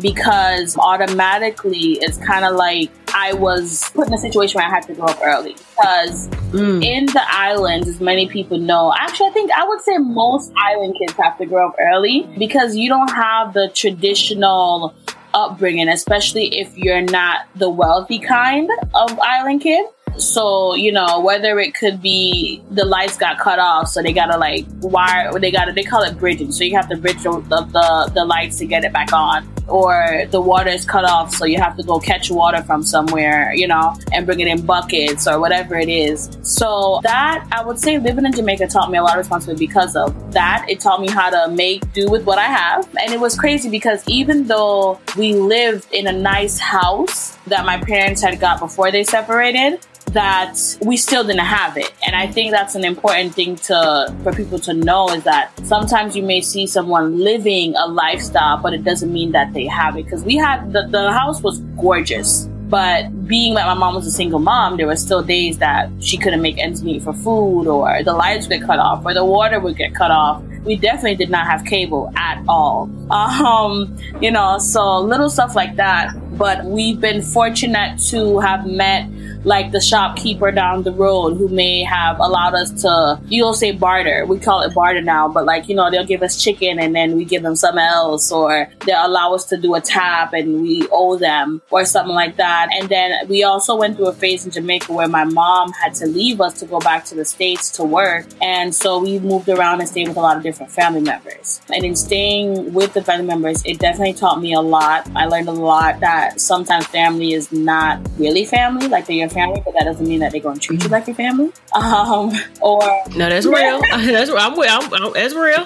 because 0.00 0.76
automatically 0.76 1.98
it's 2.00 2.18
kind 2.18 2.44
of 2.44 2.56
like 2.56 2.90
I 3.14 3.34
was 3.34 3.90
put 3.90 4.08
in 4.08 4.14
a 4.14 4.18
situation 4.18 4.58
where 4.58 4.66
I 4.66 4.70
had 4.70 4.86
to 4.86 4.94
grow 4.94 5.06
up 5.06 5.18
early. 5.22 5.52
Because 5.52 6.28
mm. 6.50 6.84
in 6.84 7.06
the 7.06 7.22
islands, 7.28 7.88
as 7.88 8.00
many 8.00 8.28
people 8.28 8.58
know, 8.58 8.92
actually, 8.96 9.28
I 9.28 9.32
think 9.32 9.50
I 9.52 9.66
would 9.66 9.80
say 9.82 9.98
most 9.98 10.52
island 10.56 10.96
kids 10.98 11.14
have 11.14 11.38
to 11.38 11.46
grow 11.46 11.68
up 11.68 11.76
early 11.80 12.28
because 12.38 12.76
you 12.76 12.88
don't 12.88 13.10
have 13.10 13.54
the 13.54 13.70
traditional 13.74 14.94
upbringing, 15.34 15.88
especially 15.88 16.58
if 16.58 16.76
you're 16.76 17.00
not 17.00 17.46
the 17.56 17.68
wealthy 17.68 18.18
kind 18.18 18.70
of 18.94 19.18
island 19.20 19.62
kid. 19.62 19.86
So, 20.18 20.74
you 20.74 20.92
know, 20.92 21.20
whether 21.20 21.58
it 21.58 21.74
could 21.74 22.02
be 22.02 22.62
the 22.70 22.84
lights 22.84 23.16
got 23.16 23.38
cut 23.38 23.58
off, 23.58 23.88
so 23.88 24.02
they 24.02 24.12
gotta 24.12 24.38
like 24.38 24.66
wire, 24.80 25.38
they 25.38 25.50
gotta, 25.50 25.72
they 25.72 25.82
call 25.82 26.02
it 26.02 26.18
bridging. 26.18 26.52
So 26.52 26.64
you 26.64 26.76
have 26.76 26.88
to 26.90 26.96
bridge 26.96 27.22
the, 27.22 27.30
the, 27.30 28.12
the 28.14 28.24
lights 28.24 28.58
to 28.58 28.66
get 28.66 28.84
it 28.84 28.92
back 28.92 29.12
on. 29.12 29.48
Or 29.68 30.24
the 30.30 30.40
water 30.40 30.70
is 30.70 30.84
cut 30.84 31.04
off, 31.04 31.32
so 31.32 31.44
you 31.44 31.58
have 31.58 31.76
to 31.76 31.84
go 31.84 32.00
catch 32.00 32.30
water 32.30 32.62
from 32.64 32.82
somewhere, 32.82 33.54
you 33.54 33.68
know, 33.68 33.94
and 34.12 34.26
bring 34.26 34.40
it 34.40 34.48
in 34.48 34.66
buckets 34.66 35.28
or 35.28 35.38
whatever 35.38 35.78
it 35.78 35.88
is. 35.88 36.36
So 36.42 37.00
that, 37.04 37.46
I 37.52 37.64
would 37.64 37.78
say 37.78 37.98
living 37.98 38.26
in 38.26 38.32
Jamaica 38.32 38.66
taught 38.66 38.90
me 38.90 38.98
a 38.98 39.02
lot 39.02 39.12
of 39.12 39.18
responsibility 39.18 39.64
because 39.64 39.94
of 39.94 40.32
that. 40.32 40.66
It 40.68 40.80
taught 40.80 41.00
me 41.00 41.08
how 41.08 41.30
to 41.30 41.52
make 41.54 41.90
do 41.92 42.10
with 42.10 42.24
what 42.24 42.38
I 42.38 42.46
have. 42.46 42.88
And 43.00 43.12
it 43.12 43.20
was 43.20 43.38
crazy 43.38 43.70
because 43.70 44.02
even 44.08 44.48
though 44.48 45.00
we 45.16 45.34
lived 45.34 45.86
in 45.92 46.08
a 46.08 46.12
nice 46.12 46.58
house 46.58 47.38
that 47.46 47.64
my 47.64 47.78
parents 47.78 48.20
had 48.20 48.40
got 48.40 48.58
before 48.58 48.90
they 48.90 49.04
separated, 49.04 49.80
that 50.12 50.58
we 50.80 50.96
still 50.96 51.24
didn't 51.24 51.40
have 51.40 51.76
it. 51.76 51.92
And 52.06 52.14
I 52.14 52.26
think 52.26 52.50
that's 52.50 52.74
an 52.74 52.84
important 52.84 53.34
thing 53.34 53.56
to 53.56 54.14
for 54.22 54.32
people 54.32 54.58
to 54.60 54.74
know 54.74 55.08
is 55.10 55.24
that 55.24 55.50
sometimes 55.64 56.16
you 56.16 56.22
may 56.22 56.40
see 56.40 56.66
someone 56.66 57.18
living 57.18 57.74
a 57.76 57.86
lifestyle, 57.86 58.58
but 58.58 58.74
it 58.74 58.84
doesn't 58.84 59.12
mean 59.12 59.32
that 59.32 59.52
they 59.52 59.66
have 59.66 59.96
it. 59.96 60.04
Because 60.04 60.24
we 60.24 60.36
had 60.36 60.72
the, 60.72 60.86
the 60.88 61.10
house 61.12 61.42
was 61.42 61.60
gorgeous. 61.80 62.48
But 62.68 63.26
being 63.28 63.52
that 63.54 63.66
my 63.66 63.74
mom 63.74 63.94
was 63.94 64.06
a 64.06 64.10
single 64.10 64.38
mom, 64.38 64.78
there 64.78 64.86
were 64.86 64.96
still 64.96 65.22
days 65.22 65.58
that 65.58 65.90
she 66.00 66.16
couldn't 66.16 66.40
make 66.40 66.56
ends 66.56 66.82
meet 66.82 67.02
for 67.02 67.12
food, 67.12 67.66
or 67.66 68.02
the 68.02 68.14
lights 68.14 68.48
would 68.48 68.60
get 68.60 68.66
cut 68.66 68.78
off, 68.78 69.04
or 69.04 69.12
the 69.12 69.26
water 69.26 69.60
would 69.60 69.76
get 69.76 69.94
cut 69.94 70.10
off. 70.10 70.42
We 70.64 70.76
definitely 70.76 71.16
did 71.16 71.28
not 71.28 71.46
have 71.46 71.66
cable 71.66 72.10
at 72.16 72.42
all. 72.48 72.90
Um, 73.12 73.94
you 74.22 74.30
know, 74.30 74.56
so 74.56 74.98
little 75.00 75.28
stuff 75.28 75.54
like 75.54 75.76
that. 75.76 76.14
But 76.38 76.64
we've 76.64 76.98
been 76.98 77.20
fortunate 77.20 78.00
to 78.08 78.38
have 78.38 78.64
met 78.66 79.06
like 79.44 79.72
the 79.72 79.80
shopkeeper 79.80 80.50
down 80.50 80.82
the 80.82 80.92
road 80.92 81.36
who 81.36 81.48
may 81.48 81.82
have 81.82 82.18
allowed 82.20 82.54
us 82.54 82.82
to, 82.82 83.20
you'll 83.26 83.54
say 83.54 83.72
barter. 83.72 84.24
We 84.26 84.38
call 84.38 84.62
it 84.62 84.74
barter 84.74 85.02
now, 85.02 85.28
but 85.28 85.44
like, 85.44 85.68
you 85.68 85.74
know, 85.74 85.90
they'll 85.90 86.06
give 86.06 86.22
us 86.22 86.42
chicken 86.42 86.78
and 86.78 86.94
then 86.94 87.16
we 87.16 87.24
give 87.24 87.42
them 87.42 87.56
something 87.56 87.82
else, 87.82 88.30
or 88.30 88.68
they'll 88.86 89.06
allow 89.06 89.34
us 89.34 89.44
to 89.46 89.56
do 89.56 89.74
a 89.74 89.80
tap 89.80 90.32
and 90.32 90.62
we 90.62 90.86
owe 90.90 91.16
them, 91.16 91.62
or 91.70 91.84
something 91.84 92.14
like 92.14 92.36
that. 92.36 92.68
And 92.78 92.88
then 92.88 93.28
we 93.28 93.42
also 93.42 93.76
went 93.76 93.96
through 93.96 94.08
a 94.08 94.12
phase 94.12 94.44
in 94.44 94.52
Jamaica 94.52 94.92
where 94.92 95.08
my 95.08 95.24
mom 95.24 95.72
had 95.72 95.94
to 95.96 96.06
leave 96.06 96.40
us 96.40 96.60
to 96.60 96.66
go 96.66 96.78
back 96.78 97.04
to 97.06 97.14
the 97.14 97.24
States 97.24 97.70
to 97.72 97.84
work. 97.84 98.26
And 98.40 98.74
so 98.74 98.98
we 98.98 99.18
moved 99.18 99.48
around 99.48 99.80
and 99.80 99.88
stayed 99.88 100.08
with 100.08 100.16
a 100.16 100.20
lot 100.20 100.36
of 100.36 100.42
different 100.42 100.70
family 100.72 101.00
members. 101.00 101.60
And 101.72 101.84
in 101.84 101.96
staying 101.96 102.72
with 102.72 102.92
the 102.94 103.02
family 103.02 103.26
members, 103.26 103.62
it 103.64 103.78
definitely 103.78 104.14
taught 104.14 104.40
me 104.40 104.54
a 104.54 104.60
lot. 104.60 105.08
I 105.14 105.26
learned 105.26 105.48
a 105.48 105.52
lot 105.52 106.00
that 106.00 106.40
sometimes 106.40 106.86
family 106.86 107.32
is 107.32 107.50
not 107.52 108.00
really 108.18 108.44
family, 108.44 108.88
like 108.88 109.06
they're 109.06 109.31
family, 109.32 109.62
but 109.64 109.74
that 109.74 109.84
doesn't 109.84 110.06
mean 110.06 110.20
that 110.20 110.32
they're 110.32 110.40
going 110.40 110.58
to 110.58 110.60
treat 110.60 110.82
you 110.82 110.88
like 110.88 111.06
your 111.06 111.16
family. 111.16 111.52
Um, 111.74 112.32
or 112.60 112.80
no, 113.16 113.28
that's 113.28 113.46
real. 113.46 113.80
that's 113.90 114.30
I'm, 114.30 114.58
I'm, 114.58 114.94
I'm, 114.94 115.12
that's 115.12 115.34
real. 115.34 115.64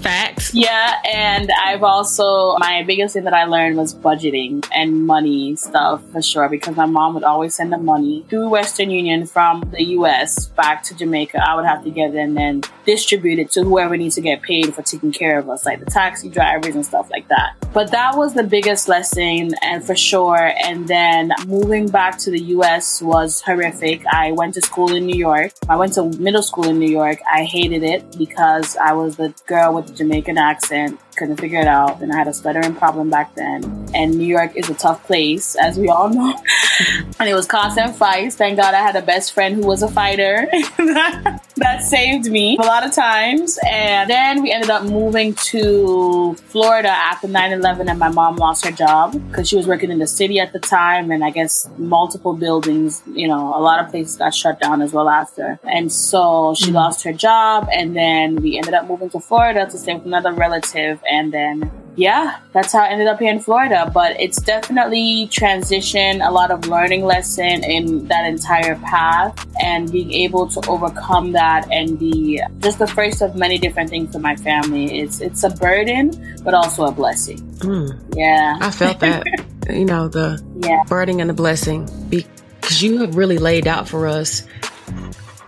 Facts. 0.00 0.54
Yeah, 0.54 1.00
and 1.12 1.50
I've 1.62 1.82
also 1.82 2.56
my 2.58 2.82
biggest 2.86 3.14
thing 3.14 3.24
that 3.24 3.34
I 3.34 3.44
learned 3.44 3.76
was 3.76 3.94
budgeting 3.94 4.66
and 4.74 5.06
money 5.06 5.56
stuff 5.56 6.02
for 6.10 6.22
sure 6.22 6.48
because 6.48 6.76
my 6.76 6.86
mom 6.86 7.14
would 7.14 7.24
always 7.24 7.54
send 7.54 7.72
the 7.72 7.78
money 7.78 8.24
through 8.28 8.48
Western 8.48 8.90
Union 8.90 9.26
from 9.26 9.60
the 9.70 9.82
U.S. 9.98 10.46
back 10.46 10.82
to 10.84 10.96
Jamaica. 10.96 11.42
I 11.46 11.54
would 11.54 11.64
have 11.64 11.84
to 11.84 11.90
get 11.90 12.14
it 12.14 12.18
and 12.18 12.36
then 12.36 12.62
distribute 12.84 13.38
it 13.38 13.50
to 13.52 13.62
whoever 13.62 13.96
needs 13.96 14.14
to 14.16 14.20
get 14.20 14.42
paid 14.42 14.74
for 14.74 14.82
taking 14.82 15.12
care 15.12 15.38
of 15.38 15.48
us, 15.48 15.64
like 15.64 15.80
the 15.80 15.86
taxi 15.86 16.28
drivers 16.28 16.74
and 16.74 16.84
stuff 16.84 17.10
like 17.10 17.28
that. 17.28 17.54
But 17.72 17.90
that 17.92 18.16
was 18.16 18.34
the 18.34 18.42
biggest 18.42 18.88
lesson, 18.88 19.52
and 19.62 19.84
for 19.84 19.96
sure. 19.96 20.52
And 20.64 20.86
then 20.88 21.32
moving 21.46 21.88
back 21.88 22.18
to 22.18 22.30
the 22.30 22.40
U.S 22.40 23.00
was 23.04 23.42
horrific. 23.42 24.04
I 24.06 24.32
went 24.32 24.54
to 24.54 24.62
school 24.62 24.92
in 24.94 25.06
New 25.06 25.16
York. 25.16 25.52
I 25.68 25.76
went 25.76 25.92
to 25.94 26.04
middle 26.18 26.42
school 26.42 26.68
in 26.68 26.78
New 26.78 26.90
York. 26.90 27.18
I 27.30 27.44
hated 27.44 27.82
it 27.82 28.16
because 28.18 28.76
I 28.76 28.92
was 28.92 29.16
the 29.16 29.34
girl 29.46 29.74
with 29.74 29.88
the 29.88 29.94
Jamaican 29.94 30.38
accent 30.38 30.98
couldn't 31.14 31.36
figure 31.36 31.60
it 31.60 31.66
out. 31.66 32.02
And 32.02 32.12
I 32.12 32.16
had 32.16 32.28
a 32.28 32.32
stuttering 32.32 32.74
problem 32.74 33.10
back 33.10 33.34
then. 33.34 33.88
And 33.94 34.16
New 34.18 34.26
York 34.26 34.56
is 34.56 34.68
a 34.68 34.74
tough 34.74 35.04
place, 35.04 35.54
as 35.54 35.78
we 35.78 35.88
all 35.88 36.08
know. 36.08 36.34
and 37.18 37.28
it 37.28 37.34
was 37.34 37.46
constant 37.46 37.96
fights. 37.96 38.36
Thank 38.36 38.56
God 38.58 38.74
I 38.74 38.80
had 38.80 38.96
a 38.96 39.02
best 39.02 39.32
friend 39.32 39.54
who 39.54 39.66
was 39.66 39.82
a 39.82 39.88
fighter. 39.88 40.48
that 41.56 41.82
saved 41.82 42.30
me 42.30 42.56
a 42.58 42.62
lot 42.62 42.84
of 42.84 42.92
times. 42.92 43.58
And 43.68 44.10
then 44.10 44.42
we 44.42 44.50
ended 44.50 44.70
up 44.70 44.84
moving 44.84 45.34
to 45.34 46.34
Florida 46.48 46.88
after 46.88 47.28
9 47.28 47.52
11, 47.52 47.88
and 47.88 47.98
my 47.98 48.08
mom 48.08 48.36
lost 48.36 48.64
her 48.64 48.72
job 48.72 49.12
because 49.28 49.48
she 49.48 49.56
was 49.56 49.66
working 49.66 49.90
in 49.90 49.98
the 49.98 50.06
city 50.06 50.40
at 50.40 50.52
the 50.52 50.58
time. 50.58 51.10
And 51.10 51.24
I 51.24 51.30
guess 51.30 51.68
multiple 51.78 52.34
buildings, 52.34 53.02
you 53.06 53.28
know, 53.28 53.54
a 53.54 53.60
lot 53.60 53.84
of 53.84 53.90
places 53.90 54.16
got 54.16 54.34
shut 54.34 54.60
down 54.60 54.82
as 54.82 54.92
well 54.92 55.08
after. 55.08 55.58
And 55.64 55.92
so 55.92 56.54
she 56.54 56.66
mm-hmm. 56.66 56.74
lost 56.74 57.04
her 57.04 57.12
job. 57.12 57.68
And 57.72 57.94
then 57.94 58.36
we 58.36 58.56
ended 58.56 58.74
up 58.74 58.88
moving 58.88 59.10
to 59.10 59.20
Florida 59.20 59.66
to 59.66 59.78
stay 59.78 59.94
with 59.94 60.06
another 60.06 60.32
relative 60.32 61.00
and 61.10 61.32
then 61.32 61.70
yeah, 61.96 62.38
that's 62.52 62.72
how 62.72 62.80
I 62.80 62.88
ended 62.88 63.06
up 63.06 63.18
here 63.18 63.30
in 63.30 63.40
Florida. 63.40 63.90
But 63.92 64.18
it's 64.20 64.40
definitely 64.40 65.28
transition, 65.30 66.20
a 66.20 66.30
lot 66.30 66.50
of 66.50 66.66
learning 66.66 67.04
lesson 67.04 67.64
in 67.64 68.06
that 68.08 68.26
entire 68.26 68.76
path 68.76 69.46
and 69.62 69.90
being 69.90 70.12
able 70.12 70.48
to 70.48 70.68
overcome 70.68 71.32
that 71.32 71.70
and 71.70 71.98
be 71.98 72.40
just 72.60 72.78
the 72.78 72.86
first 72.86 73.22
of 73.22 73.36
many 73.36 73.58
different 73.58 73.90
things 73.90 74.12
for 74.12 74.18
my 74.18 74.36
family. 74.36 75.00
It's 75.00 75.20
it's 75.20 75.44
a 75.44 75.50
burden, 75.50 76.40
but 76.42 76.54
also 76.54 76.84
a 76.84 76.92
blessing. 76.92 77.38
Mm. 77.58 78.16
Yeah. 78.16 78.58
I 78.60 78.70
felt 78.70 79.00
that. 79.00 79.24
you 79.70 79.84
know, 79.84 80.08
the 80.08 80.42
yeah. 80.60 80.82
burden 80.88 81.20
and 81.20 81.30
the 81.30 81.34
blessing. 81.34 81.88
Because 82.08 82.82
you 82.82 82.98
have 82.98 83.16
really 83.16 83.38
laid 83.38 83.66
out 83.66 83.88
for 83.88 84.06
us 84.06 84.46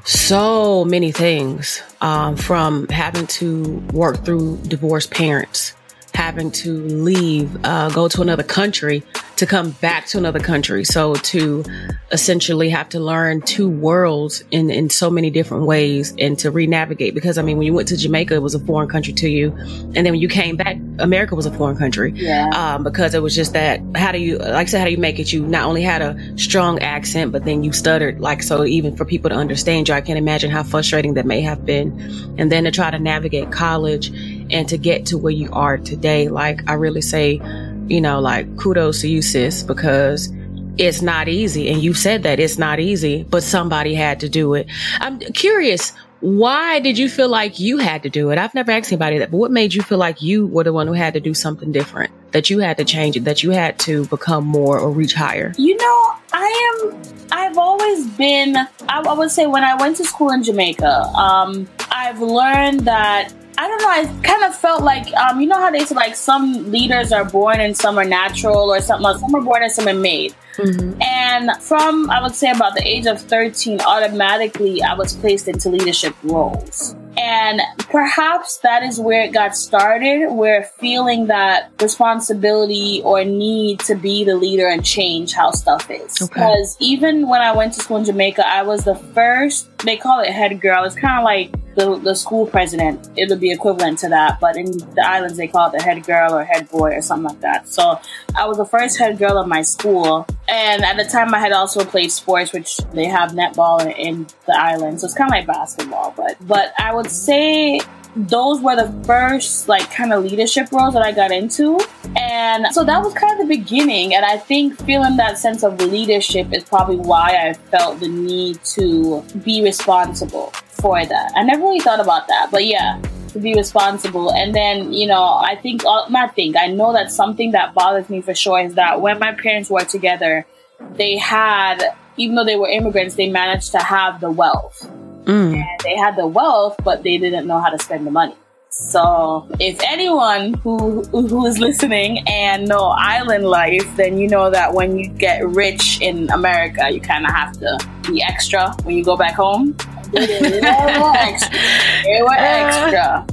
so 0.05 0.85
many 0.85 1.11
things 1.11 1.83
um, 2.01 2.37
from 2.37 2.87
having 2.89 3.27
to 3.27 3.79
work 3.93 4.25
through 4.25 4.57
divorced 4.59 5.11
parents, 5.11 5.75
having 6.17 6.51
to 6.51 6.73
leave, 6.87 7.63
uh, 7.63 7.91
go 7.91 8.09
to 8.09 8.23
another 8.23 8.43
country 8.43 9.03
to 9.37 9.45
come 9.45 9.73
back 9.73 10.07
to 10.07 10.17
another 10.17 10.41
country. 10.41 10.83
So 10.83 11.15
to 11.15 11.63
essentially 12.11 12.71
have 12.71 12.89
to 12.91 13.01
learn 13.01 13.43
two 13.43 13.69
worlds 13.69 14.43
in, 14.51 14.71
in 14.71 14.89
so 14.89 15.11
many 15.11 15.29
different 15.29 15.67
ways 15.67 16.15
and 16.19 16.39
to 16.39 16.51
re-navigate. 16.51 17.15
Because 17.15 17.37
I 17.37 17.43
mean, 17.43 17.59
when 17.59 17.67
you 17.67 17.75
went 17.75 17.89
to 17.89 17.99
Jamaica, 17.99 18.33
it 18.33 18.41
was 18.41 18.55
a 18.55 18.59
foreign 18.61 18.89
country 18.89 19.13
to 19.13 19.29
you. 19.29 19.51
And 19.95 20.07
then 20.07 20.13
when 20.13 20.21
you 20.21 20.29
came 20.29 20.57
back, 20.57 20.79
America 20.99 21.35
was 21.35 21.45
a 21.45 21.53
foreign 21.53 21.77
country. 21.77 22.13
Yeah. 22.15 22.49
Um, 22.55 22.83
because 22.83 23.13
it 23.13 23.21
was 23.21 23.35
just 23.35 23.53
that, 23.53 23.83
how 23.95 24.11
do 24.11 24.19
you, 24.19 24.39
like 24.39 24.55
I 24.55 24.65
said, 24.65 24.79
how 24.79 24.87
do 24.87 24.93
you 24.93 24.97
make 24.97 25.19
it? 25.19 25.35
You 25.35 25.45
not 25.45 25.65
only 25.65 25.83
had 25.83 26.01
a 26.01 26.39
strong 26.39 26.79
accent, 26.79 27.31
but 27.31 27.45
then 27.45 27.63
you 27.63 27.73
stuttered. 27.73 28.21
Like, 28.21 28.43
so 28.43 28.65
even 28.65 28.97
for 28.97 29.05
people 29.05 29.29
to 29.29 29.37
understand 29.37 29.91
you, 29.91 29.95
I 29.95 30.01
can't 30.01 30.19
imagine 30.19 30.51
how 30.51 30.63
frustrating 30.63 31.13
that 31.15 31.27
may 31.27 31.43
have 31.43 31.67
been. 31.67 32.01
And 32.39 32.51
then 32.51 32.65
to 32.65 32.71
try 32.71 32.91
to 32.91 32.99
navigate 32.99 33.53
college 33.53 34.11
and 34.51 34.69
to 34.69 34.79
get 34.79 35.07
to 35.07 35.19
where 35.19 35.33
you 35.33 35.49
are 35.53 35.79
today. 35.79 36.29
Like, 36.29 36.69
I 36.69 36.75
really 36.75 37.01
say, 37.01 37.41
you 37.89 38.01
know, 38.01 38.21
like 38.21 38.57
kudos 38.57 39.01
to 39.03 39.09
you, 39.09 39.23
sis, 39.23 39.63
because 39.63 40.33
it's 40.79 41.03
not 41.03 41.29
easy. 41.29 41.69
And 41.69 41.83
you 41.83 41.95
said 41.95 42.23
that 42.25 42.39
it's 42.39 42.59
not 42.59 42.81
easy, 42.81 43.25
but 43.25 43.43
somebody 43.43 43.95
had 43.95 44.21
to 44.21 44.29
do 44.29 44.55
it. 44.55 44.67
I'm 45.01 45.19
curious, 45.21 45.93
why 46.21 46.81
did 46.81 46.99
you 46.99 47.09
feel 47.09 47.29
like 47.29 47.61
you 47.61 47.79
had 47.79 48.03
to 48.03 48.11
do 48.11 48.31
it? 48.31 48.39
I've 48.39 48.55
never 48.55 48.73
asked 48.73 48.91
anybody 48.91 49.19
that, 49.19 49.31
but 49.31 49.37
what 49.37 49.51
made 49.51 49.75
you 49.75 49.83
feel 49.83 49.99
like 49.99 50.23
you 50.23 50.47
were 50.47 50.65
the 50.65 50.73
one 50.73 50.87
who 50.87 50.93
had 50.93 51.15
to 51.15 51.21
do 51.21 51.35
something 51.35 51.73
different? 51.73 52.13
That 52.33 52.51
you 52.51 52.59
had 52.59 52.77
to 52.79 52.85
change 52.85 53.17
it, 53.17 53.25
that 53.25 53.43
you 53.43 53.51
had 53.51 53.79
to 53.81 54.07
become 54.07 54.45
more 54.45 54.79
or 54.79 54.91
reach 54.91 55.15
higher? 55.15 55.53
You 55.57 55.77
know, 55.77 56.13
I 56.33 56.81
am, 56.83 57.03
I've 57.33 57.59
always 57.59 58.07
been, 58.09 58.57
I, 58.89 59.15
would 59.15 59.31
say 59.31 59.47
when 59.47 59.65
I 59.65 59.75
went 59.77 59.97
to 59.99 60.05
school 60.05 60.31
in 60.31 60.43
Jamaica, 60.43 61.03
um, 61.15 61.69
I've 61.91 62.21
learned 62.21 62.81
that 62.81 63.33
I 63.59 63.69
don't 63.69 63.81
know. 63.81 63.89
I 63.89 64.23
kind 64.23 64.45
of 64.45 64.55
felt 64.55 64.83
like, 64.83 65.13
um, 65.15 65.41
you 65.41 65.47
know 65.47 65.59
how 65.59 65.71
they 65.71 65.81
say 65.81 65.95
like 65.95 66.15
some 66.15 66.71
leaders 66.71 67.13
are 67.13 67.25
born 67.25 67.61
and 67.61 67.77
some 67.77 67.99
are 67.99 68.05
natural 68.05 68.73
or 68.73 68.81
something. 68.81 69.07
Else. 69.07 69.21
Some 69.21 69.35
are 69.35 69.41
born 69.41 69.63
and 69.63 69.73
some 69.73 69.89
are 69.89 69.95
made. 69.95 70.35
Mm-hmm. 70.57 71.01
And 71.03 71.63
from 71.63 72.11
I 72.11 72.23
would 72.23 72.35
say 72.35 72.51
about 72.51 72.75
the 72.75 72.87
age 72.87 73.07
of 73.07 73.21
thirteen, 73.21 73.81
automatically 73.81 74.83
I 74.83 74.95
was 74.95 75.15
placed 75.15 75.49
into 75.49 75.69
leadership 75.69 76.15
roles. 76.23 76.95
And 77.19 77.63
perhaps 77.79 78.59
that 78.59 78.83
is 78.83 79.01
where 79.01 79.23
it 79.23 79.33
got 79.33 79.57
started, 79.57 80.31
where 80.31 80.65
feeling 80.79 81.29
that 81.29 81.71
responsibility 81.81 83.01
or 83.05 83.25
need 83.25 83.81
to 83.81 83.95
be 83.95 84.23
the 84.23 84.37
leader 84.37 84.69
and 84.69 84.85
change 84.85 85.33
how 85.33 85.51
stuff 85.53 85.91
is. 85.91 86.21
Okay. 86.21 86.27
Because 86.35 86.77
even 86.79 87.27
when 87.27 87.41
I 87.41 87.57
went 87.57 87.73
to 87.75 87.81
school 87.81 87.97
in 87.97 88.05
Jamaica, 88.05 88.47
I 88.47 88.65
was 88.65 88.85
the 88.85 88.97
first, 88.97 89.79
they 89.79 89.97
call 89.97 90.21
it 90.21 90.31
head 90.31 90.61
girl. 90.61 90.85
It's 90.85 90.95
kind 90.95 91.19
of 91.19 91.25
like 91.25 91.55
the, 91.77 91.99
the 91.99 92.15
school 92.15 92.47
president. 92.47 93.09
It 93.17 93.29
would 93.29 93.41
be 93.41 93.53
equivalent 93.53 93.99
to 94.01 94.09
that. 94.09 94.41
But 94.41 94.57
in 94.57 94.73
the 94.73 95.05
islands, 95.07 95.37
they 95.37 95.47
call 95.47 95.69
it 95.69 95.79
the 95.79 95.83
head 95.83 96.05
girl 96.05 96.35
or 96.35 96.45
head 96.45 96.69
boy 96.69 96.93
or 96.93 97.03
something 97.03 97.31
like 97.31 97.41
that. 97.41 97.69
So 97.69 98.01
I 98.35 98.47
was 98.47 98.57
the 98.57 98.65
first 98.65 98.99
head 98.99 99.19
girl 99.19 99.39
of 99.39 99.47
my 99.47 99.63
school. 99.63 100.27
And 100.49 100.85
at 100.85 100.97
the 100.97 101.05
time, 101.05 101.35
I 101.35 101.39
had 101.39 101.53
also 101.53 101.85
played 101.85 102.11
sports, 102.11 102.53
which 102.53 102.79
they 102.93 103.07
have 103.07 103.33
netball 103.33 103.83
in, 103.83 103.91
in 103.93 104.27
the 104.47 104.59
island. 104.59 105.01
So 105.01 105.05
it's 105.05 105.15
kind 105.15 105.31
of 105.31 105.33
like 105.33 105.47
basketball. 105.47 106.15
But, 106.17 106.37
but 106.47 106.73
I 106.79 106.95
would 106.95 107.11
say 107.11 107.81
those 108.17 108.63
were 108.63 108.77
the 108.77 108.91
first 109.05 109.69
like 109.69 109.91
kind 109.91 110.11
of 110.11 110.25
leadership 110.25 110.73
roles 110.73 110.95
that 110.95 111.03
I 111.03 111.13
got 111.13 111.31
into. 111.31 111.79
And 112.17 112.67
so 112.73 112.83
that 112.85 113.03
was 113.03 113.13
kind 113.13 113.39
of 113.39 113.47
the 113.47 113.55
beginning. 113.55 114.15
And 114.15 114.25
I 114.25 114.39
think 114.39 114.81
feeling 114.85 115.17
that 115.19 115.37
sense 115.37 115.63
of 115.63 115.79
leadership 115.83 116.53
is 116.55 116.65
probably 116.65 116.97
why 116.97 117.37
I 117.49 117.53
felt 117.53 118.01
the 118.01 118.09
need 118.09 118.65
to 118.65 119.23
be 119.45 119.63
responsible 119.63 120.55
for 120.81 121.05
that. 121.05 121.33
I 121.35 121.43
never 121.43 121.63
really 121.63 121.81
thought 121.81 122.01
about 122.01 122.29
that, 122.29 122.49
but 122.51 122.65
yeah, 122.65 123.01
to 123.29 123.39
be 123.39 123.55
responsible. 123.55 124.33
And 124.33 124.55
then, 124.55 124.93
you 124.93 125.07
know, 125.07 125.25
I 125.25 125.57
think, 125.57 125.85
uh, 125.85 126.09
not 126.09 126.35
think, 126.35 126.57
I 126.57 126.67
know 126.67 126.93
that 126.93 127.11
something 127.11 127.53
that 127.53 127.75
bothers 127.75 128.09
me 128.09 128.21
for 128.21 128.35
sure 128.35 128.61
is 128.61 128.75
that 128.75 129.01
when 129.01 129.19
my 129.19 129.33
parents 129.33 129.71
were 129.71 129.85
together, 129.85 130.47
they 130.93 131.17
had, 131.17 131.83
even 132.17 132.35
though 132.35 132.45
they 132.45 132.57
were 132.57 132.69
immigrants, 132.69 133.15
they 133.15 133.29
managed 133.29 133.73
to 133.73 133.79
have 133.79 134.21
the 134.21 134.31
wealth. 134.31 134.89
Mm. 135.25 135.55
And 135.55 135.81
they 135.85 135.97
had 135.97 136.17
the 136.17 136.27
wealth, 136.27 136.77
but 136.85 137.03
they 137.03 137.19
didn't 137.19 137.47
know 137.47 137.59
how 137.59 137.71
to 137.71 137.79
spend 137.79 138.07
the 138.07 138.11
money. 138.11 138.37
So, 138.79 139.49
if 139.59 139.81
anyone 139.89 140.53
who 140.55 141.03
who 141.05 141.47
is 141.47 141.59
listening 141.59 142.29
and 142.29 142.69
know 142.69 142.93
island 142.99 143.45
life, 143.45 143.89
then 143.97 144.19
you 144.19 144.29
know 144.29 144.51
that 144.51 144.75
when 144.75 144.99
you 144.99 145.09
get 145.09 145.49
rich 145.49 145.99
in 146.03 146.29
America, 146.31 146.91
you 146.91 147.01
kind 147.01 147.25
of 147.25 147.33
have 147.33 147.59
to 147.61 147.79
be 148.07 148.23
extra 148.23 148.75
when 148.83 148.95
you 148.95 149.03
go 149.03 149.17
back 149.17 149.35
home. 149.35 149.75
They 150.13 150.99
were 151.01 151.13
extra. 151.17 151.59
They 152.05 152.23
were 152.23 152.35
extra. 152.37 153.27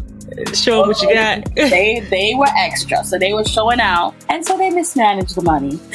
Show 0.54 0.82
'em 0.82 0.88
what 0.88 1.02
you 1.02 1.14
got. 1.14 1.54
they 1.56 2.00
they 2.10 2.34
were 2.36 2.48
extra, 2.58 3.04
so 3.04 3.20
they 3.20 3.34
were 3.34 3.46
showing 3.46 3.80
out, 3.80 4.16
and 4.30 4.46
so 4.46 4.58
they 4.58 4.70
mismanaged 4.70 5.36
the 5.36 5.44
money. 5.44 5.80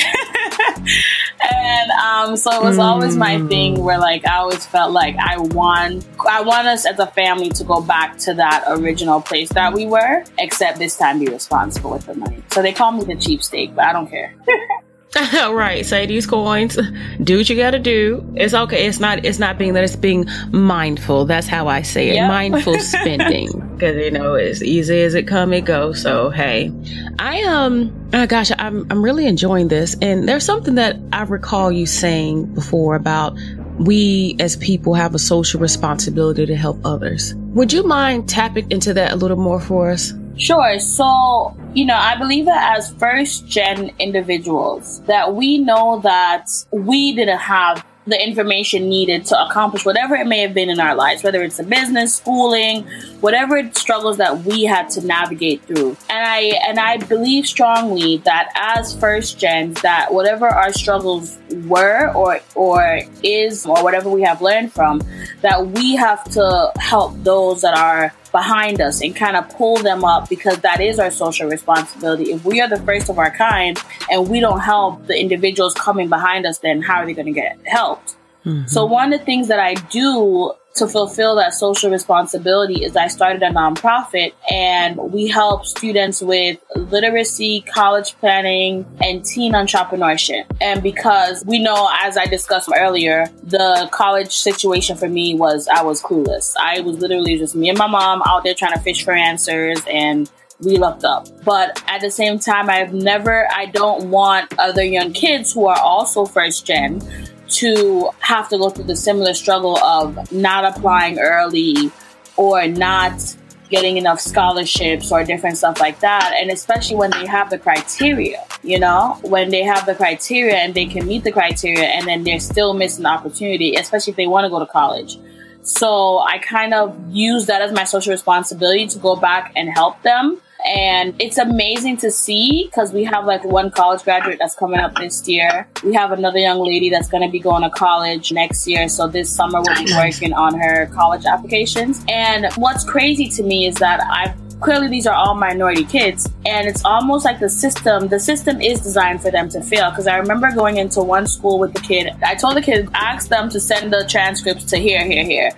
and 1.50 1.90
um, 1.92 2.36
so 2.36 2.52
it 2.52 2.62
was 2.62 2.78
always 2.78 3.16
my 3.16 3.40
thing 3.48 3.82
where 3.82 3.98
like 3.98 4.26
I 4.26 4.36
always 4.36 4.64
felt 4.64 4.92
like 4.92 5.16
I 5.16 5.38
want 5.38 6.06
I 6.28 6.40
want 6.42 6.68
us 6.68 6.86
as 6.86 6.98
a 6.98 7.06
family 7.08 7.48
to 7.50 7.64
go 7.64 7.80
back 7.80 8.16
to 8.18 8.34
that 8.34 8.64
original 8.68 9.20
place 9.20 9.48
that 9.50 9.72
we 9.72 9.86
were, 9.86 10.24
except 10.38 10.78
this 10.78 10.96
time 10.96 11.18
be 11.18 11.26
responsible 11.26 11.90
with 11.90 12.06
the 12.06 12.14
money. 12.14 12.42
So 12.52 12.62
they 12.62 12.72
call 12.72 12.92
me 12.92 13.04
the 13.04 13.14
cheapskate, 13.14 13.74
but 13.74 13.86
I 13.86 13.92
don't 13.92 14.08
care. 14.08 14.34
right. 15.32 15.86
Say 15.86 16.06
these 16.06 16.26
coins. 16.26 16.78
Do 17.22 17.38
what 17.38 17.48
you 17.48 17.56
got 17.56 17.70
to 17.70 17.78
do. 17.78 18.30
It's 18.36 18.52
okay. 18.52 18.86
It's 18.86 19.00
not. 19.00 19.24
It's 19.24 19.38
not 19.38 19.56
being 19.56 19.72
that. 19.72 19.84
It's 19.84 19.96
being 19.96 20.26
mindful. 20.50 21.24
That's 21.24 21.46
how 21.46 21.66
I 21.66 21.82
say 21.82 22.10
it. 22.10 22.14
Yep. 22.16 22.28
Mindful 22.28 22.78
spending. 22.80 23.48
Because 23.74 23.96
you 23.96 24.10
know, 24.10 24.34
as 24.34 24.62
easy 24.62 25.00
as 25.00 25.14
it 25.14 25.26
come, 25.26 25.52
it 25.52 25.64
go. 25.64 25.92
So 25.92 26.30
hey, 26.30 26.72
I 27.18 27.42
um. 27.44 28.10
Oh 28.12 28.26
gosh, 28.26 28.50
I'm 28.58 28.86
I'm 28.90 29.02
really 29.02 29.26
enjoying 29.26 29.68
this. 29.68 29.96
And 30.02 30.28
there's 30.28 30.44
something 30.44 30.74
that 30.74 30.98
I 31.12 31.22
recall 31.22 31.72
you 31.72 31.86
saying 31.86 32.54
before 32.54 32.94
about 32.94 33.36
we 33.78 34.36
as 34.40 34.56
people 34.56 34.94
have 34.94 35.14
a 35.14 35.18
social 35.18 35.60
responsibility 35.60 36.44
to 36.46 36.56
help 36.56 36.78
others. 36.84 37.34
Would 37.54 37.72
you 37.72 37.82
mind 37.82 38.28
tapping 38.28 38.70
into 38.70 38.92
that 38.94 39.12
a 39.12 39.16
little 39.16 39.36
more 39.36 39.60
for 39.60 39.90
us? 39.90 40.12
Sure. 40.38 40.78
So, 40.78 41.56
you 41.74 41.84
know, 41.84 41.96
I 41.96 42.16
believe 42.16 42.44
that 42.46 42.76
as 42.76 42.92
first 42.94 43.46
gen 43.48 43.90
individuals, 43.98 45.00
that 45.02 45.34
we 45.34 45.58
know 45.58 46.00
that 46.00 46.48
we 46.70 47.12
didn't 47.12 47.38
have 47.38 47.84
the 48.08 48.26
information 48.26 48.88
needed 48.88 49.26
to 49.26 49.46
accomplish 49.46 49.84
whatever 49.84 50.14
it 50.14 50.26
may 50.26 50.40
have 50.40 50.54
been 50.54 50.70
in 50.70 50.80
our 50.80 50.94
lives, 50.94 51.22
whether 51.22 51.42
it's 51.42 51.58
a 51.58 51.64
business, 51.64 52.16
schooling, 52.16 52.84
whatever 53.20 53.70
struggles 53.72 54.16
that 54.16 54.44
we 54.44 54.64
had 54.64 54.88
to 54.90 55.04
navigate 55.06 55.62
through. 55.64 55.96
And 56.08 56.26
I 56.26 56.38
and 56.66 56.78
I 56.78 56.96
believe 56.96 57.46
strongly 57.46 58.18
that 58.18 58.50
as 58.54 58.98
first 58.98 59.38
gens, 59.38 59.82
that 59.82 60.12
whatever 60.12 60.46
our 60.46 60.72
struggles 60.72 61.38
were 61.66 62.10
or 62.14 62.40
or 62.54 63.00
is 63.22 63.66
or 63.66 63.82
whatever 63.82 64.08
we 64.08 64.22
have 64.22 64.40
learned 64.40 64.72
from, 64.72 65.02
that 65.42 65.66
we 65.68 65.96
have 65.96 66.24
to 66.32 66.72
help 66.78 67.14
those 67.24 67.60
that 67.62 67.76
are 67.76 68.12
behind 68.28 68.80
us 68.80 69.02
and 69.02 69.14
kind 69.14 69.36
of 69.36 69.48
pull 69.50 69.76
them 69.76 70.04
up 70.04 70.28
because 70.28 70.58
that 70.60 70.80
is 70.80 70.98
our 70.98 71.10
social 71.10 71.48
responsibility. 71.48 72.32
If 72.32 72.44
we 72.44 72.60
are 72.60 72.68
the 72.68 72.80
first 72.80 73.08
of 73.08 73.18
our 73.18 73.30
kind 73.30 73.78
and 74.10 74.28
we 74.28 74.40
don't 74.40 74.60
help 74.60 75.06
the 75.06 75.18
individuals 75.18 75.74
coming 75.74 76.08
behind 76.08 76.46
us, 76.46 76.58
then 76.58 76.82
how 76.82 76.96
are 76.96 77.06
they 77.06 77.14
going 77.14 77.26
to 77.26 77.32
get 77.32 77.58
helped? 77.66 78.16
Mm-hmm. 78.44 78.66
So 78.66 78.84
one 78.86 79.12
of 79.12 79.18
the 79.18 79.24
things 79.24 79.48
that 79.48 79.60
I 79.60 79.74
do 79.74 80.52
to 80.74 80.86
fulfill 80.86 81.34
that 81.36 81.54
social 81.54 81.90
responsibility 81.90 82.84
is 82.84 82.96
I 82.96 83.08
started 83.08 83.42
a 83.42 83.50
nonprofit 83.50 84.32
and 84.50 84.96
we 84.96 85.26
help 85.26 85.66
students 85.66 86.22
with 86.22 86.58
literacy, 86.76 87.62
college 87.62 88.16
planning, 88.18 88.86
and 89.00 89.24
teen 89.24 89.52
entrepreneurship. 89.52 90.44
And 90.60 90.82
because 90.82 91.44
we 91.44 91.58
know, 91.58 91.90
as 92.00 92.16
I 92.16 92.26
discussed 92.26 92.70
earlier, 92.74 93.26
the 93.42 93.88
college 93.92 94.36
situation 94.36 94.96
for 94.96 95.08
me 95.08 95.34
was 95.34 95.68
I 95.68 95.82
was 95.82 96.02
clueless. 96.02 96.54
I 96.60 96.80
was 96.80 96.98
literally 96.98 97.38
just 97.38 97.56
me 97.56 97.68
and 97.68 97.78
my 97.78 97.88
mom 97.88 98.22
out 98.24 98.44
there 98.44 98.54
trying 98.54 98.74
to 98.74 98.80
fish 98.80 99.04
for 99.04 99.12
answers 99.12 99.80
and 99.90 100.30
we 100.60 100.76
looked 100.76 101.04
up. 101.04 101.28
But 101.44 101.82
at 101.86 102.00
the 102.00 102.10
same 102.10 102.38
time, 102.38 102.68
I've 102.68 102.92
never, 102.92 103.48
I 103.52 103.66
don't 103.66 104.10
want 104.10 104.58
other 104.58 104.82
young 104.82 105.12
kids 105.12 105.52
who 105.52 105.66
are 105.66 105.78
also 105.78 106.24
first 106.24 106.66
gen 106.66 107.00
to 107.48 108.10
have 108.20 108.48
to 108.48 108.58
go 108.58 108.70
through 108.70 108.84
the 108.84 108.96
similar 108.96 109.34
struggle 109.34 109.78
of 109.78 110.30
not 110.32 110.64
applying 110.64 111.18
early 111.18 111.90
or 112.36 112.66
not 112.66 113.36
getting 113.68 113.96
enough 113.96 114.20
scholarships 114.20 115.12
or 115.12 115.24
different 115.24 115.58
stuff 115.58 115.80
like 115.80 116.00
that. 116.00 116.34
And 116.40 116.50
especially 116.50 116.96
when 116.96 117.10
they 117.10 117.26
have 117.26 117.50
the 117.50 117.58
criteria, 117.58 118.42
you 118.62 118.78
know, 118.78 119.18
when 119.22 119.50
they 119.50 119.62
have 119.62 119.86
the 119.86 119.94
criteria 119.94 120.56
and 120.56 120.74
they 120.74 120.86
can 120.86 121.06
meet 121.06 121.24
the 121.24 121.32
criteria 121.32 121.84
and 121.84 122.06
then 122.06 122.24
they're 122.24 122.40
still 122.40 122.72
missing 122.74 123.02
the 123.02 123.10
opportunity, 123.10 123.74
especially 123.74 124.12
if 124.12 124.16
they 124.16 124.26
want 124.26 124.44
to 124.44 124.50
go 124.50 124.58
to 124.58 124.66
college. 124.66 125.18
So 125.62 126.18
I 126.20 126.38
kind 126.38 126.72
of 126.72 126.98
use 127.10 127.46
that 127.46 127.60
as 127.60 127.72
my 127.72 127.84
social 127.84 128.12
responsibility 128.12 128.86
to 128.86 128.98
go 128.98 129.16
back 129.16 129.52
and 129.54 129.68
help 129.68 130.00
them. 130.02 130.40
And 130.66 131.14
it's 131.20 131.38
amazing 131.38 131.98
to 131.98 132.10
see 132.10 132.64
because 132.64 132.92
we 132.92 133.04
have 133.04 133.24
like 133.24 133.44
one 133.44 133.70
college 133.70 134.02
graduate 134.02 134.38
that's 134.40 134.54
coming 134.54 134.80
up 134.80 134.94
this 134.96 135.26
year. 135.28 135.68
We 135.84 135.94
have 135.94 136.12
another 136.12 136.38
young 136.38 136.58
lady 136.58 136.90
that's 136.90 137.08
going 137.08 137.22
to 137.22 137.30
be 137.30 137.38
going 137.38 137.62
to 137.62 137.70
college 137.70 138.32
next 138.32 138.66
year. 138.66 138.88
So 138.88 139.06
this 139.06 139.34
summer 139.34 139.60
we'll 139.62 139.84
be 139.84 139.92
working 139.94 140.32
on 140.32 140.58
her 140.58 140.86
college 140.86 141.24
applications. 141.26 142.04
And 142.08 142.52
what's 142.56 142.84
crazy 142.84 143.28
to 143.28 143.42
me 143.42 143.66
is 143.66 143.76
that 143.76 144.00
I've 144.00 144.47
clearly 144.60 144.88
these 144.88 145.06
are 145.06 145.14
all 145.14 145.34
minority 145.34 145.84
kids 145.84 146.28
and 146.46 146.66
it's 146.66 146.84
almost 146.84 147.24
like 147.24 147.38
the 147.40 147.48
system 147.48 148.08
the 148.08 148.20
system 148.20 148.60
is 148.60 148.80
designed 148.80 149.22
for 149.22 149.30
them 149.30 149.48
to 149.48 149.62
fail. 149.62 149.90
Because 149.90 150.06
i 150.06 150.16
remember 150.16 150.50
going 150.52 150.76
into 150.76 151.02
one 151.02 151.26
school 151.26 151.58
with 151.58 151.72
the 151.72 151.80
kid. 151.80 152.12
I 152.22 152.34
told 152.34 152.56
the 152.56 152.62
kid 152.62 152.88
ask 152.94 153.28
them 153.28 153.48
to 153.50 153.60
send 153.60 153.92
the 153.92 154.04
transcripts 154.08 154.64
to 154.64 154.76
here 154.78 155.04
here 155.04 155.24
here. 155.24 155.52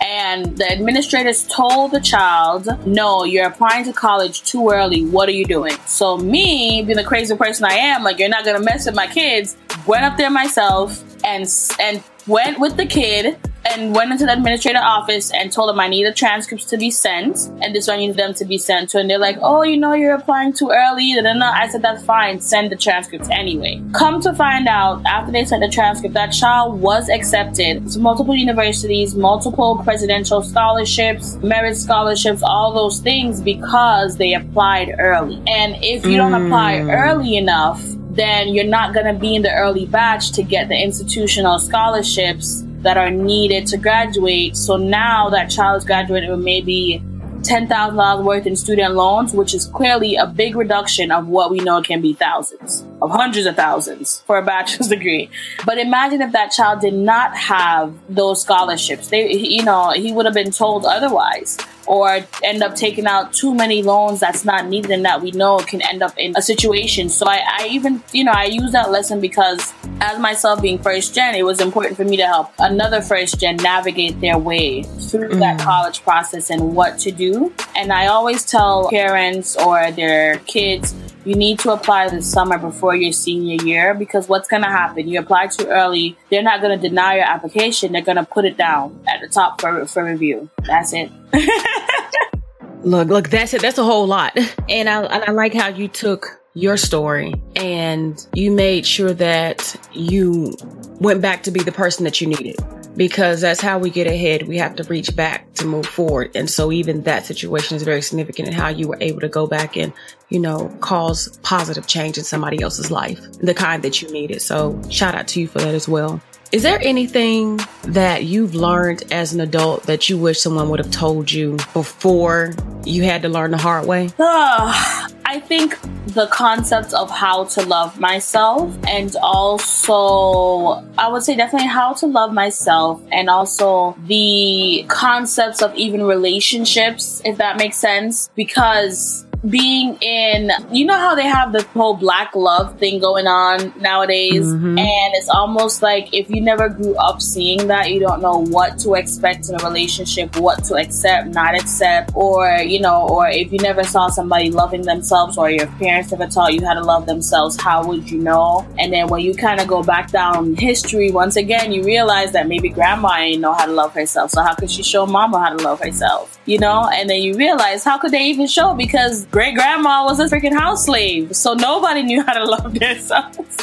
And 0.00 0.58
the 0.58 0.70
administrators 0.70 1.46
told 1.46 1.92
the 1.92 2.00
child 2.00 2.68
no 2.86 3.24
you're 3.24 3.46
applying 3.46 3.84
to 3.84 3.92
college 3.92 4.42
too 4.42 4.68
early. 4.70 5.04
What 5.04 5.28
are 5.28 5.32
you 5.32 5.44
doing? 5.44 5.76
So 5.86 6.18
me 6.18 6.82
being 6.82 6.96
the 6.96 7.04
crazy 7.04 7.36
person 7.36 7.64
i 7.64 7.74
am 7.74 8.02
like 8.02 8.18
you're 8.18 8.28
not 8.28 8.44
gonna 8.44 8.60
mess 8.60 8.86
with 8.86 8.94
my 8.94 9.06
kids 9.06 9.56
went 9.86 10.04
up 10.04 10.16
there 10.16 10.30
myself 10.30 11.02
and 11.24 11.46
and 11.80 12.02
went 12.26 12.58
with 12.58 12.76
the 12.76 12.86
kid 12.86 13.38
and 13.64 13.94
went 13.94 14.10
into 14.10 14.26
the 14.26 14.32
administrator 14.32 14.80
office 14.80 15.30
and 15.30 15.52
told 15.52 15.68
them 15.68 15.78
I 15.78 15.88
need 15.88 16.04
the 16.04 16.12
transcripts 16.12 16.64
to 16.66 16.76
be 16.76 16.90
sent 16.90 17.38
and 17.62 17.74
this 17.74 17.88
one 17.88 17.98
needs 17.98 18.16
them 18.16 18.34
to 18.34 18.44
be 18.44 18.58
sent 18.58 18.90
to. 18.90 18.98
And 18.98 19.08
they're 19.08 19.18
like, 19.18 19.38
oh, 19.40 19.62
you 19.62 19.76
know, 19.76 19.92
you're 19.92 20.14
applying 20.14 20.52
too 20.52 20.70
early. 20.70 21.14
Da, 21.14 21.22
da, 21.22 21.34
da. 21.34 21.50
I 21.52 21.68
said, 21.68 21.82
that's 21.82 22.04
fine. 22.04 22.40
Send 22.40 22.72
the 22.72 22.76
transcripts 22.76 23.28
anyway. 23.30 23.80
Come 23.92 24.20
to 24.22 24.32
find 24.34 24.66
out, 24.68 25.04
after 25.06 25.32
they 25.32 25.44
sent 25.44 25.62
the 25.62 25.68
transcript, 25.68 26.14
that 26.14 26.32
child 26.32 26.80
was 26.80 27.08
accepted 27.08 27.88
to 27.90 27.98
multiple 27.98 28.34
universities, 28.34 29.14
multiple 29.14 29.80
presidential 29.84 30.42
scholarships, 30.42 31.36
merit 31.36 31.76
scholarships, 31.76 32.42
all 32.42 32.72
those 32.72 33.00
things 33.00 33.40
because 33.40 34.16
they 34.16 34.34
applied 34.34 34.94
early. 34.98 35.36
And 35.46 35.76
if 35.82 36.04
you 36.04 36.16
don't 36.16 36.34
apply 36.34 36.76
mm. 36.76 36.94
early 36.94 37.36
enough, 37.36 37.82
then 38.10 38.48
you're 38.48 38.64
not 38.64 38.92
going 38.92 39.06
to 39.06 39.18
be 39.18 39.34
in 39.34 39.42
the 39.42 39.54
early 39.54 39.86
batch 39.86 40.32
to 40.32 40.42
get 40.42 40.68
the 40.68 40.74
institutional 40.74 41.58
scholarships 41.58 42.64
that 42.82 42.96
are 42.96 43.10
needed 43.10 43.66
to 43.68 43.76
graduate. 43.76 44.56
So 44.56 44.76
now 44.76 45.30
that 45.30 45.50
child 45.50 45.78
is 45.78 45.84
graduating 45.84 46.30
with 46.30 46.40
maybe 46.40 47.02
$10,000 47.42 48.24
worth 48.24 48.46
in 48.46 48.54
student 48.54 48.94
loans, 48.94 49.32
which 49.32 49.52
is 49.52 49.66
clearly 49.66 50.16
a 50.16 50.26
big 50.26 50.54
reduction 50.54 51.10
of 51.10 51.26
what 51.26 51.50
we 51.50 51.58
know 51.58 51.82
can 51.82 52.00
be 52.00 52.12
thousands, 52.12 52.84
of 53.00 53.10
hundreds 53.10 53.46
of 53.46 53.56
thousands 53.56 54.20
for 54.26 54.38
a 54.38 54.44
bachelor's 54.44 54.88
degree. 54.96 55.28
But 55.66 55.78
imagine 55.78 56.22
if 56.22 56.32
that 56.32 56.52
child 56.52 56.80
did 56.80 56.94
not 56.94 57.36
have 57.36 57.94
those 58.08 58.42
scholarships. 58.42 59.08
They, 59.08 59.32
you 59.32 59.64
know, 59.64 59.90
he 59.90 60.12
would 60.12 60.26
have 60.26 60.34
been 60.34 60.52
told 60.52 60.84
otherwise. 60.84 61.58
Or 61.92 62.20
end 62.42 62.62
up 62.62 62.74
taking 62.74 63.06
out 63.06 63.34
too 63.34 63.54
many 63.54 63.82
loans 63.82 64.18
that's 64.18 64.46
not 64.46 64.66
needed 64.66 64.90
and 64.90 65.04
that 65.04 65.20
we 65.20 65.30
know 65.32 65.58
can 65.58 65.82
end 65.82 66.02
up 66.02 66.16
in 66.16 66.32
a 66.34 66.40
situation. 66.40 67.10
So 67.10 67.26
I, 67.26 67.42
I 67.46 67.66
even, 67.66 68.02
you 68.12 68.24
know, 68.24 68.32
I 68.34 68.44
use 68.44 68.72
that 68.72 68.90
lesson 68.90 69.20
because 69.20 69.74
as 70.00 70.18
myself 70.18 70.62
being 70.62 70.78
first 70.78 71.14
gen, 71.14 71.34
it 71.34 71.42
was 71.44 71.60
important 71.60 71.98
for 71.98 72.04
me 72.04 72.16
to 72.16 72.26
help 72.26 72.50
another 72.58 73.02
first 73.02 73.38
gen 73.38 73.56
navigate 73.56 74.18
their 74.22 74.38
way 74.38 74.84
through 74.84 75.32
mm. 75.32 75.40
that 75.40 75.60
college 75.60 76.02
process 76.02 76.48
and 76.48 76.74
what 76.74 76.98
to 77.00 77.10
do. 77.12 77.52
And 77.76 77.92
I 77.92 78.06
always 78.06 78.46
tell 78.46 78.88
parents 78.88 79.54
or 79.54 79.90
their 79.92 80.38
kids, 80.46 80.94
you 81.24 81.34
need 81.34 81.58
to 81.60 81.72
apply 81.72 82.08
this 82.08 82.30
summer 82.30 82.58
before 82.58 82.96
your 82.96 83.12
senior 83.12 83.62
year 83.64 83.94
because 83.94 84.28
what's 84.28 84.48
going 84.48 84.62
to 84.62 84.68
happen? 84.68 85.08
You 85.08 85.20
apply 85.20 85.48
too 85.48 85.66
early, 85.66 86.16
they're 86.30 86.42
not 86.42 86.60
going 86.60 86.78
to 86.78 86.88
deny 86.88 87.16
your 87.16 87.24
application. 87.24 87.92
They're 87.92 88.02
going 88.02 88.16
to 88.16 88.24
put 88.24 88.44
it 88.44 88.56
down 88.56 89.04
at 89.08 89.20
the 89.20 89.28
top 89.28 89.60
for, 89.60 89.86
for 89.86 90.04
review. 90.04 90.50
That's 90.64 90.92
it. 90.92 91.10
look, 92.82 93.08
look, 93.08 93.30
that's 93.30 93.54
it. 93.54 93.62
That's 93.62 93.78
a 93.78 93.84
whole 93.84 94.06
lot. 94.06 94.36
And 94.68 94.88
I, 94.88 95.02
and 95.02 95.24
I 95.24 95.30
like 95.32 95.54
how 95.54 95.68
you 95.68 95.88
took 95.88 96.41
your 96.54 96.76
story 96.76 97.34
and 97.56 98.26
you 98.34 98.50
made 98.50 98.86
sure 98.86 99.12
that 99.14 99.76
you 99.92 100.54
went 101.00 101.22
back 101.22 101.42
to 101.44 101.50
be 101.50 101.60
the 101.60 101.72
person 101.72 102.04
that 102.04 102.20
you 102.20 102.26
needed 102.26 102.56
because 102.96 103.40
that's 103.40 103.60
how 103.60 103.78
we 103.78 103.88
get 103.88 104.06
ahead. 104.06 104.46
We 104.46 104.58
have 104.58 104.76
to 104.76 104.84
reach 104.84 105.14
back 105.16 105.52
to 105.54 105.64
move 105.64 105.86
forward. 105.86 106.32
And 106.34 106.50
so 106.50 106.70
even 106.70 107.04
that 107.04 107.24
situation 107.24 107.76
is 107.76 107.82
very 107.82 108.02
significant 108.02 108.48
in 108.48 108.54
how 108.54 108.68
you 108.68 108.88
were 108.88 108.98
able 109.00 109.20
to 109.20 109.28
go 109.28 109.46
back 109.46 109.76
and, 109.76 109.92
you 110.28 110.38
know, 110.38 110.68
cause 110.80 111.38
positive 111.38 111.86
change 111.86 112.18
in 112.18 112.24
somebody 112.24 112.62
else's 112.62 112.90
life, 112.90 113.20
the 113.38 113.54
kind 113.54 113.82
that 113.82 114.02
you 114.02 114.10
needed. 114.12 114.42
So 114.42 114.80
shout 114.90 115.14
out 115.14 115.28
to 115.28 115.40
you 115.40 115.48
for 115.48 115.60
that 115.60 115.74
as 115.74 115.88
well. 115.88 116.20
Is 116.52 116.62
there 116.62 116.78
anything 116.82 117.60
that 117.84 118.24
you've 118.24 118.54
learned 118.54 119.10
as 119.10 119.32
an 119.32 119.40
adult 119.40 119.84
that 119.84 120.10
you 120.10 120.18
wish 120.18 120.38
someone 120.38 120.68
would 120.68 120.80
have 120.80 120.90
told 120.90 121.32
you 121.32 121.56
before 121.72 122.52
you 122.84 123.04
had 123.04 123.22
to 123.22 123.30
learn 123.30 123.52
the 123.52 123.56
hard 123.56 123.86
way? 123.86 124.10
Uh, 124.18 125.08
I 125.24 125.40
think 125.40 125.78
the 126.08 126.26
concept 126.26 126.92
of 126.92 127.10
how 127.10 127.44
to 127.44 127.62
love 127.62 127.98
myself 127.98 128.76
and 128.86 129.16
also 129.22 130.84
I 130.98 131.08
would 131.08 131.22
say 131.22 131.36
definitely 131.36 131.68
how 131.68 131.94
to 131.94 132.06
love 132.06 132.34
myself 132.34 133.00
and 133.10 133.30
also 133.30 133.96
the 134.06 134.84
concepts 134.88 135.62
of 135.62 135.74
even 135.74 136.02
relationships, 136.02 137.22
if 137.24 137.38
that 137.38 137.56
makes 137.56 137.78
sense, 137.78 138.28
because 138.36 139.24
being 139.48 139.96
in, 140.00 140.50
you 140.70 140.84
know 140.84 140.96
how 140.96 141.14
they 141.14 141.26
have 141.26 141.52
the 141.52 141.62
whole 141.74 141.94
black 141.94 142.34
love 142.36 142.78
thing 142.78 143.00
going 143.00 143.26
on 143.26 143.72
nowadays, 143.80 144.46
mm-hmm. 144.46 144.78
and 144.78 145.14
it's 145.14 145.28
almost 145.28 145.82
like 145.82 146.12
if 146.14 146.30
you 146.30 146.40
never 146.40 146.68
grew 146.68 146.94
up 146.96 147.20
seeing 147.20 147.66
that, 147.66 147.90
you 147.90 147.98
don't 147.98 148.22
know 148.22 148.38
what 148.38 148.78
to 148.78 148.94
expect 148.94 149.48
in 149.48 149.60
a 149.60 149.64
relationship, 149.64 150.36
what 150.36 150.62
to 150.64 150.76
accept, 150.76 151.28
not 151.28 151.54
accept, 151.54 152.12
or 152.14 152.48
you 152.58 152.80
know, 152.80 153.08
or 153.08 153.28
if 153.28 153.52
you 153.52 153.58
never 153.58 153.82
saw 153.82 154.08
somebody 154.08 154.50
loving 154.50 154.82
themselves, 154.82 155.36
or 155.36 155.50
your 155.50 155.66
parents 155.78 156.12
never 156.12 156.26
taught 156.28 156.54
you 156.54 156.64
how 156.64 156.74
to 156.74 156.82
love 156.82 157.06
themselves, 157.06 157.60
how 157.60 157.84
would 157.84 158.08
you 158.08 158.18
know? 158.18 158.66
And 158.78 158.92
then 158.92 159.08
when 159.08 159.22
you 159.22 159.34
kind 159.34 159.60
of 159.60 159.66
go 159.66 159.82
back 159.82 160.12
down 160.12 160.54
history, 160.54 161.10
once 161.10 161.34
again, 161.34 161.72
you 161.72 161.82
realize 161.82 162.30
that 162.32 162.46
maybe 162.46 162.68
grandma 162.68 163.18
didn't 163.18 163.40
know 163.40 163.54
how 163.54 163.66
to 163.66 163.72
love 163.72 163.92
herself, 163.92 164.30
so 164.30 164.42
how 164.42 164.54
could 164.54 164.70
she 164.70 164.84
show 164.84 165.04
mama 165.04 165.40
how 165.40 165.56
to 165.56 165.64
love 165.64 165.80
herself? 165.80 166.38
You 166.44 166.58
know, 166.58 166.88
and 166.92 167.08
then 167.08 167.22
you 167.22 167.34
realize 167.34 167.84
how 167.84 167.98
could 167.98 168.10
they 168.10 168.24
even 168.24 168.48
show 168.48 168.74
because 168.74 169.26
great 169.26 169.54
grandma 169.54 170.04
was 170.04 170.18
a 170.18 170.24
freaking 170.24 170.52
house 170.52 170.86
slave. 170.86 171.36
So 171.36 171.54
nobody 171.54 172.02
knew 172.02 172.22
how 172.22 172.32
to 172.32 172.44
love 172.44 172.74
themselves. 172.78 173.56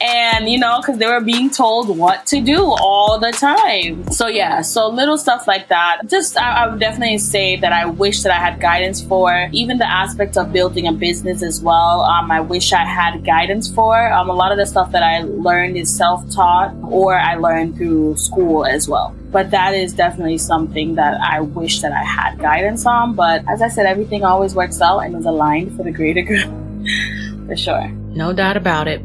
and, 0.00 0.48
you 0.48 0.58
know, 0.58 0.80
because 0.80 0.98
they 0.98 1.06
were 1.06 1.20
being 1.20 1.50
told 1.50 1.96
what 1.96 2.24
to 2.26 2.40
do 2.40 2.64
all 2.64 3.18
the 3.18 3.32
time. 3.32 4.10
So, 4.10 4.28
yeah, 4.28 4.62
so 4.62 4.88
little 4.88 5.18
stuff 5.18 5.46
like 5.46 5.68
that. 5.68 6.02
Just, 6.06 6.38
I, 6.38 6.64
I 6.64 6.68
would 6.68 6.80
definitely 6.80 7.18
say 7.18 7.56
that 7.56 7.72
I 7.72 7.84
wish 7.84 8.22
that 8.22 8.32
I 8.32 8.38
had 8.38 8.60
guidance 8.60 9.02
for. 9.02 9.48
Even 9.52 9.76
the 9.76 9.90
aspect 9.90 10.38
of 10.38 10.52
building 10.52 10.86
a 10.86 10.92
business 10.92 11.42
as 11.42 11.60
well, 11.60 12.00
um, 12.00 12.30
I 12.30 12.40
wish 12.40 12.72
I 12.72 12.84
had 12.84 13.24
guidance 13.24 13.70
for. 13.70 14.10
Um, 14.10 14.30
a 14.30 14.34
lot 14.34 14.52
of 14.52 14.58
the 14.58 14.66
stuff 14.66 14.90
that 14.92 15.02
I 15.02 15.22
learned 15.22 15.76
is 15.76 15.94
self 15.94 16.24
taught 16.34 16.74
or 16.82 17.14
I 17.14 17.34
learned 17.34 17.76
through 17.76 18.16
school 18.16 18.64
as 18.64 18.88
well 18.88 19.14
but 19.30 19.50
that 19.50 19.74
is 19.74 19.92
definitely 19.92 20.38
something 20.38 20.94
that 20.94 21.20
I 21.20 21.40
wish 21.40 21.80
that 21.80 21.92
I 21.92 22.02
had 22.02 22.38
guidance 22.38 22.86
on. 22.86 23.14
But 23.14 23.44
as 23.48 23.62
I 23.62 23.68
said, 23.68 23.86
everything 23.86 24.24
always 24.24 24.54
works 24.54 24.80
out 24.80 25.00
and 25.00 25.14
is 25.16 25.26
aligned 25.26 25.76
for 25.76 25.82
the 25.82 25.90
greater 25.90 26.22
good, 26.22 26.46
for 27.46 27.56
sure. 27.56 27.88
No 27.88 28.32
doubt 28.32 28.56
about 28.56 28.88
it. 28.88 29.02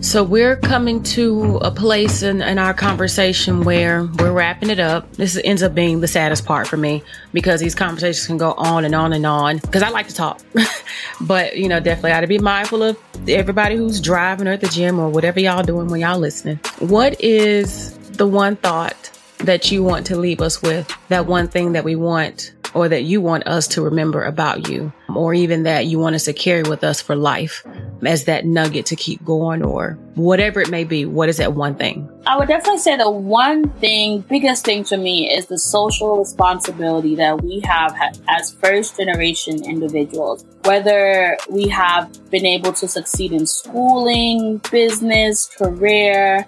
So 0.00 0.22
we're 0.22 0.54
coming 0.54 1.02
to 1.04 1.56
a 1.56 1.72
place 1.72 2.22
in, 2.22 2.40
in 2.40 2.56
our 2.56 2.72
conversation 2.72 3.64
where 3.64 4.04
we're 4.04 4.32
wrapping 4.32 4.70
it 4.70 4.78
up. 4.78 5.12
This 5.14 5.36
ends 5.42 5.60
up 5.60 5.74
being 5.74 6.00
the 6.00 6.06
saddest 6.06 6.46
part 6.46 6.68
for 6.68 6.76
me 6.76 7.02
because 7.32 7.60
these 7.60 7.74
conversations 7.74 8.24
can 8.24 8.36
go 8.36 8.52
on 8.52 8.84
and 8.84 8.94
on 8.94 9.12
and 9.12 9.26
on 9.26 9.58
because 9.58 9.82
I 9.82 9.88
like 9.88 10.06
to 10.06 10.14
talk. 10.14 10.40
but, 11.20 11.56
you 11.56 11.68
know, 11.68 11.80
definitely 11.80 12.10
got 12.10 12.20
to 12.20 12.28
be 12.28 12.38
mindful 12.38 12.84
of 12.84 12.96
everybody 13.28 13.74
who's 13.74 14.00
driving 14.00 14.46
or 14.46 14.52
at 14.52 14.60
the 14.60 14.68
gym 14.68 15.00
or 15.00 15.08
whatever 15.08 15.40
y'all 15.40 15.64
doing 15.64 15.88
when 15.88 16.00
y'all 16.00 16.18
listening. 16.18 16.60
What 16.78 17.20
is 17.20 17.98
the 18.10 18.26
one 18.26 18.54
thought 18.54 19.17
that 19.38 19.70
you 19.70 19.82
want 19.82 20.06
to 20.06 20.16
leave 20.16 20.40
us 20.40 20.60
with, 20.62 20.92
that 21.08 21.26
one 21.26 21.48
thing 21.48 21.72
that 21.72 21.84
we 21.84 21.96
want 21.96 22.52
or 22.74 22.88
that 22.88 23.04
you 23.04 23.20
want 23.20 23.46
us 23.46 23.66
to 23.68 23.82
remember 23.82 24.24
about 24.24 24.68
you, 24.68 24.92
or 25.14 25.34
even 25.34 25.62
that 25.62 25.86
you 25.86 25.98
want 25.98 26.14
us 26.14 26.24
to 26.24 26.32
carry 26.32 26.62
with 26.62 26.84
us 26.84 27.00
for 27.00 27.16
life 27.16 27.64
as 28.04 28.24
that 28.24 28.44
nugget 28.44 28.86
to 28.86 28.96
keep 28.96 29.24
going 29.24 29.64
or 29.64 29.98
whatever 30.14 30.60
it 30.60 30.70
may 30.70 30.84
be. 30.84 31.04
What 31.04 31.28
is 31.28 31.38
that 31.38 31.54
one 31.54 31.74
thing? 31.74 32.08
I 32.26 32.36
would 32.36 32.48
definitely 32.48 32.80
say 32.80 32.96
the 32.96 33.10
one 33.10 33.70
thing, 33.80 34.20
biggest 34.20 34.64
thing 34.64 34.84
to 34.84 34.96
me 34.96 35.32
is 35.32 35.46
the 35.46 35.58
social 35.58 36.18
responsibility 36.18 37.14
that 37.16 37.42
we 37.42 37.60
have 37.60 37.96
as 38.28 38.52
first 38.52 38.98
generation 38.98 39.64
individuals. 39.64 40.44
Whether 40.64 41.38
we 41.48 41.68
have 41.68 42.30
been 42.30 42.44
able 42.44 42.72
to 42.74 42.86
succeed 42.86 43.32
in 43.32 43.46
schooling, 43.46 44.60
business, 44.70 45.46
career, 45.46 46.46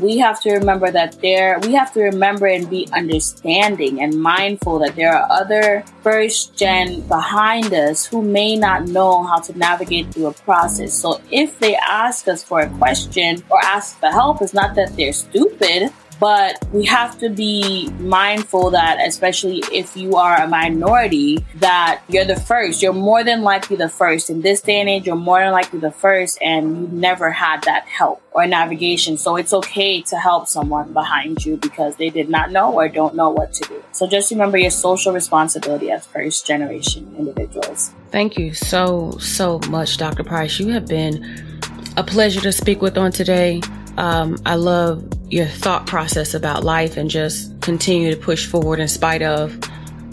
we 0.00 0.18
have 0.18 0.40
to 0.42 0.52
remember 0.52 0.90
that 0.90 1.20
there, 1.20 1.58
we 1.60 1.74
have 1.74 1.92
to 1.94 2.02
remember 2.02 2.46
and 2.46 2.68
be 2.68 2.88
understanding 2.92 4.02
and 4.02 4.20
mindful 4.20 4.78
that 4.80 4.96
there 4.96 5.12
are 5.14 5.26
other 5.30 5.84
first 6.02 6.56
gen 6.56 7.00
behind 7.02 7.72
us 7.72 8.06
who 8.06 8.22
may 8.22 8.56
not 8.56 8.86
know 8.86 9.22
how 9.22 9.38
to 9.40 9.56
navigate 9.58 10.12
through 10.12 10.26
a 10.26 10.32
process. 10.32 10.94
So 10.94 11.20
if 11.30 11.58
they 11.58 11.76
ask 11.76 12.28
us 12.28 12.42
for 12.42 12.60
a 12.60 12.68
question 12.78 13.42
or 13.50 13.58
ask 13.64 13.98
for 13.98 14.10
help, 14.10 14.42
it's 14.42 14.54
not 14.54 14.74
that 14.76 14.96
they're 14.96 15.12
stupid 15.12 15.92
but 16.18 16.64
we 16.72 16.84
have 16.86 17.18
to 17.18 17.28
be 17.28 17.88
mindful 17.98 18.70
that, 18.70 18.98
especially 19.06 19.62
if 19.72 19.96
you 19.96 20.16
are 20.16 20.36
a 20.36 20.48
minority, 20.48 21.44
that 21.56 22.02
you're 22.08 22.24
the 22.24 22.40
first. 22.40 22.82
You're 22.82 22.92
more 22.92 23.22
than 23.22 23.42
likely 23.42 23.76
the 23.76 23.88
first. 23.88 24.30
In 24.30 24.40
this 24.40 24.60
day 24.60 24.80
and 24.80 24.88
age, 24.88 25.06
you're 25.06 25.16
more 25.16 25.40
than 25.40 25.52
likely 25.52 25.78
the 25.78 25.90
first, 25.90 26.38
and 26.42 26.76
you 26.76 26.88
never 26.88 27.30
had 27.30 27.62
that 27.64 27.86
help 27.86 28.22
or 28.32 28.46
navigation. 28.46 29.16
So 29.18 29.36
it's 29.36 29.52
okay 29.52 30.02
to 30.02 30.16
help 30.16 30.48
someone 30.48 30.92
behind 30.92 31.44
you 31.44 31.56
because 31.56 31.96
they 31.96 32.10
did 32.10 32.28
not 32.28 32.50
know 32.50 32.72
or 32.72 32.88
don't 32.88 33.14
know 33.14 33.30
what 33.30 33.52
to 33.54 33.68
do. 33.68 33.82
So 33.92 34.06
just 34.06 34.30
remember 34.30 34.58
your 34.58 34.70
social 34.70 35.12
responsibility 35.12 35.90
as 35.90 36.06
first 36.06 36.46
generation 36.46 37.14
individuals. 37.18 37.92
Thank 38.10 38.38
you 38.38 38.54
so, 38.54 39.12
so 39.18 39.58
much, 39.68 39.96
Dr. 39.96 40.24
Price. 40.24 40.58
You 40.58 40.68
have 40.68 40.86
been 40.86 41.60
a 41.96 42.04
pleasure 42.04 42.40
to 42.40 42.52
speak 42.52 42.80
with 42.80 42.96
on 42.96 43.12
today. 43.12 43.60
Um, 43.96 44.36
I 44.44 44.56
love 44.56 45.08
your 45.28 45.46
thought 45.46 45.86
process 45.86 46.34
about 46.34 46.64
life 46.64 46.96
and 46.96 47.10
just 47.10 47.60
continue 47.60 48.14
to 48.14 48.20
push 48.20 48.46
forward 48.46 48.78
in 48.78 48.88
spite 48.88 49.22
of 49.22 49.58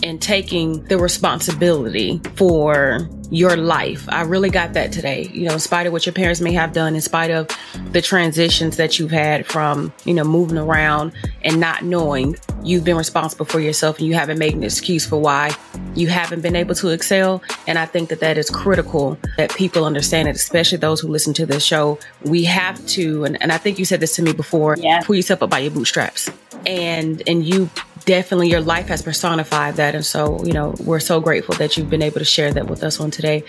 and 0.03 0.21
taking 0.21 0.83
the 0.83 0.97
responsibility 0.97 2.21
for 2.35 3.07
your 3.31 3.55
life. 3.55 4.07
I 4.09 4.21
really 4.21 4.49
got 4.49 4.73
that 4.73 4.91
today. 4.91 5.29
You 5.33 5.47
know, 5.47 5.53
in 5.53 5.59
spite 5.59 5.87
of 5.87 5.93
what 5.93 6.05
your 6.05 6.13
parents 6.13 6.41
may 6.41 6.51
have 6.51 6.73
done, 6.73 6.93
in 6.93 7.01
spite 7.01 7.31
of 7.31 7.49
the 7.91 8.01
transitions 8.01 8.77
that 8.77 8.99
you've 8.99 9.11
had 9.11 9.47
from, 9.47 9.91
you 10.05 10.13
know, 10.13 10.23
moving 10.23 10.57
around 10.57 11.13
and 11.41 11.59
not 11.59 11.83
knowing, 11.83 12.35
you've 12.63 12.83
been 12.83 12.97
responsible 12.97 13.45
for 13.45 13.59
yourself 13.59 13.97
and 13.97 14.07
you 14.07 14.13
haven't 14.13 14.37
made 14.37 14.53
an 14.53 14.63
excuse 14.63 15.05
for 15.05 15.19
why 15.19 15.55
you 15.95 16.07
haven't 16.07 16.41
been 16.41 16.55
able 16.55 16.75
to 16.75 16.89
excel. 16.89 17.41
And 17.65 17.79
I 17.79 17.85
think 17.85 18.09
that 18.09 18.19
that 18.19 18.37
is 18.37 18.49
critical 18.49 19.17
that 19.37 19.55
people 19.55 19.85
understand 19.85 20.27
it, 20.27 20.35
especially 20.35 20.77
those 20.77 20.99
who 20.99 21.07
listen 21.07 21.33
to 21.35 21.45
this 21.45 21.63
show. 21.63 21.97
We 22.23 22.43
have 22.43 22.85
to, 22.87 23.23
and, 23.23 23.41
and 23.41 23.51
I 23.51 23.57
think 23.57 23.79
you 23.79 23.85
said 23.85 24.01
this 24.01 24.15
to 24.17 24.21
me 24.21 24.33
before, 24.33 24.75
yeah. 24.77 25.01
pull 25.01 25.15
yourself 25.15 25.41
up 25.41 25.49
by 25.49 25.59
your 25.59 25.71
bootstraps. 25.71 26.29
And, 26.65 27.23
and 27.25 27.43
you 27.45 27.69
definitely 28.05 28.49
your 28.49 28.61
life 28.61 28.87
has 28.87 29.01
personified 29.01 29.75
that. 29.75 29.95
And 29.95 30.05
so, 30.05 30.43
you 30.43 30.53
know, 30.53 30.75
we're 30.83 30.99
so 30.99 31.19
grateful 31.19 31.55
that 31.55 31.77
you've 31.77 31.89
been 31.89 32.01
able 32.01 32.19
to 32.19 32.25
share 32.25 32.53
that 32.53 32.67
with 32.67 32.83
us 32.83 32.99
on 32.99 33.11
today. 33.11 33.41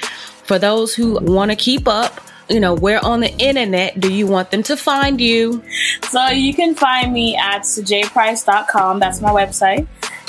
For 0.45 0.59
those 0.59 0.95
who 0.95 1.19
want 1.21 1.51
to 1.51 1.57
keep 1.57 1.89
up, 1.89 2.21
you 2.49 2.61
know, 2.61 2.75
where 2.75 3.03
on 3.05 3.21
the 3.21 3.33
internet 3.39 3.99
do 3.99 4.13
you 4.13 4.27
want 4.27 4.51
them 4.51 4.63
to 4.65 4.77
find 4.77 5.21
you? 5.21 5.63
So 6.11 6.27
you 6.29 6.55
can 6.55 6.75
find 6.75 7.13
me 7.13 7.37
at 7.37 7.63
sidjaeprice.com. 7.63 9.01
That's 9.01 9.21
my 9.21 9.31
website. 9.31 9.87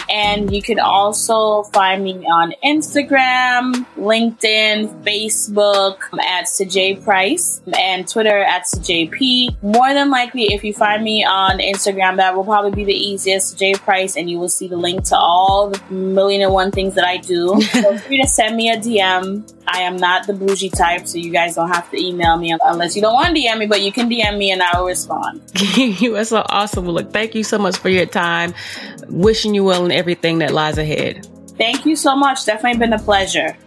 And 0.09 0.53
you 0.53 0.61
can 0.61 0.79
also 0.79 1.63
find 1.63 2.03
me 2.03 2.25
on 2.25 2.53
Instagram, 2.63 3.85
LinkedIn, 3.97 5.03
Facebook 5.03 5.97
um, 6.13 6.19
at 6.19 6.45
Sidjae 6.45 7.03
Price, 7.03 7.61
and 7.77 8.07
Twitter 8.07 8.43
at 8.43 8.63
SidjaeP. 8.63 9.61
More 9.63 9.93
than 9.93 10.09
likely, 10.11 10.53
if 10.53 10.63
you 10.63 10.73
find 10.73 11.03
me 11.03 11.25
on 11.25 11.59
Instagram, 11.59 12.17
that 12.17 12.35
will 12.35 12.43
probably 12.43 12.71
be 12.71 12.85
the 12.85 12.93
easiest, 12.93 13.57
Sidjae 13.57 13.79
Price, 13.79 14.15
and 14.15 14.29
you 14.29 14.39
will 14.39 14.49
see 14.49 14.67
the 14.67 14.77
link 14.77 15.03
to 15.05 15.17
all 15.17 15.69
the 15.69 15.93
million 15.93 16.41
and 16.41 16.53
one 16.53 16.71
things 16.71 16.95
that 16.95 17.05
I 17.05 17.17
do. 17.17 17.59
Feel 17.61 17.97
free 17.97 18.21
to 18.21 18.27
send 18.27 18.55
me 18.55 18.69
a 18.69 18.77
DM. 18.77 19.51
I 19.67 19.79
am 19.81 19.97
not 19.97 20.27
the 20.27 20.33
bougie 20.33 20.69
type, 20.69 21.07
so 21.07 21.17
you 21.17 21.31
guys 21.31 21.55
don't 21.55 21.69
have 21.69 21.89
to 21.91 22.01
email 22.01 22.37
me 22.37 22.55
unless 22.65 22.95
you 22.95 23.01
don't 23.01 23.13
want 23.13 23.35
to 23.35 23.41
DM 23.41 23.57
me, 23.59 23.65
but 23.65 23.81
you 23.81 23.91
can 23.91 24.09
DM 24.09 24.37
me 24.37 24.51
and 24.51 24.61
I 24.61 24.79
will 24.79 24.87
respond. 24.87 25.41
you 25.75 26.15
are 26.17 26.25
so 26.25 26.45
awesome. 26.49 26.85
Look, 26.85 27.11
thank 27.11 27.33
you 27.35 27.43
so 27.43 27.57
much 27.57 27.77
for 27.77 27.89
your 27.89 28.05
time. 28.05 28.53
Wishing 29.07 29.55
you 29.55 29.63
well 29.63 29.85
in 29.85 29.91
everything 29.95 30.39
that 30.39 30.51
lies 30.51 30.77
ahead. 30.77 31.27
Thank 31.57 31.85
you 31.85 31.95
so 31.95 32.15
much. 32.15 32.45
Definitely 32.45 32.79
been 32.79 32.93
a 32.93 32.99
pleasure. 32.99 33.57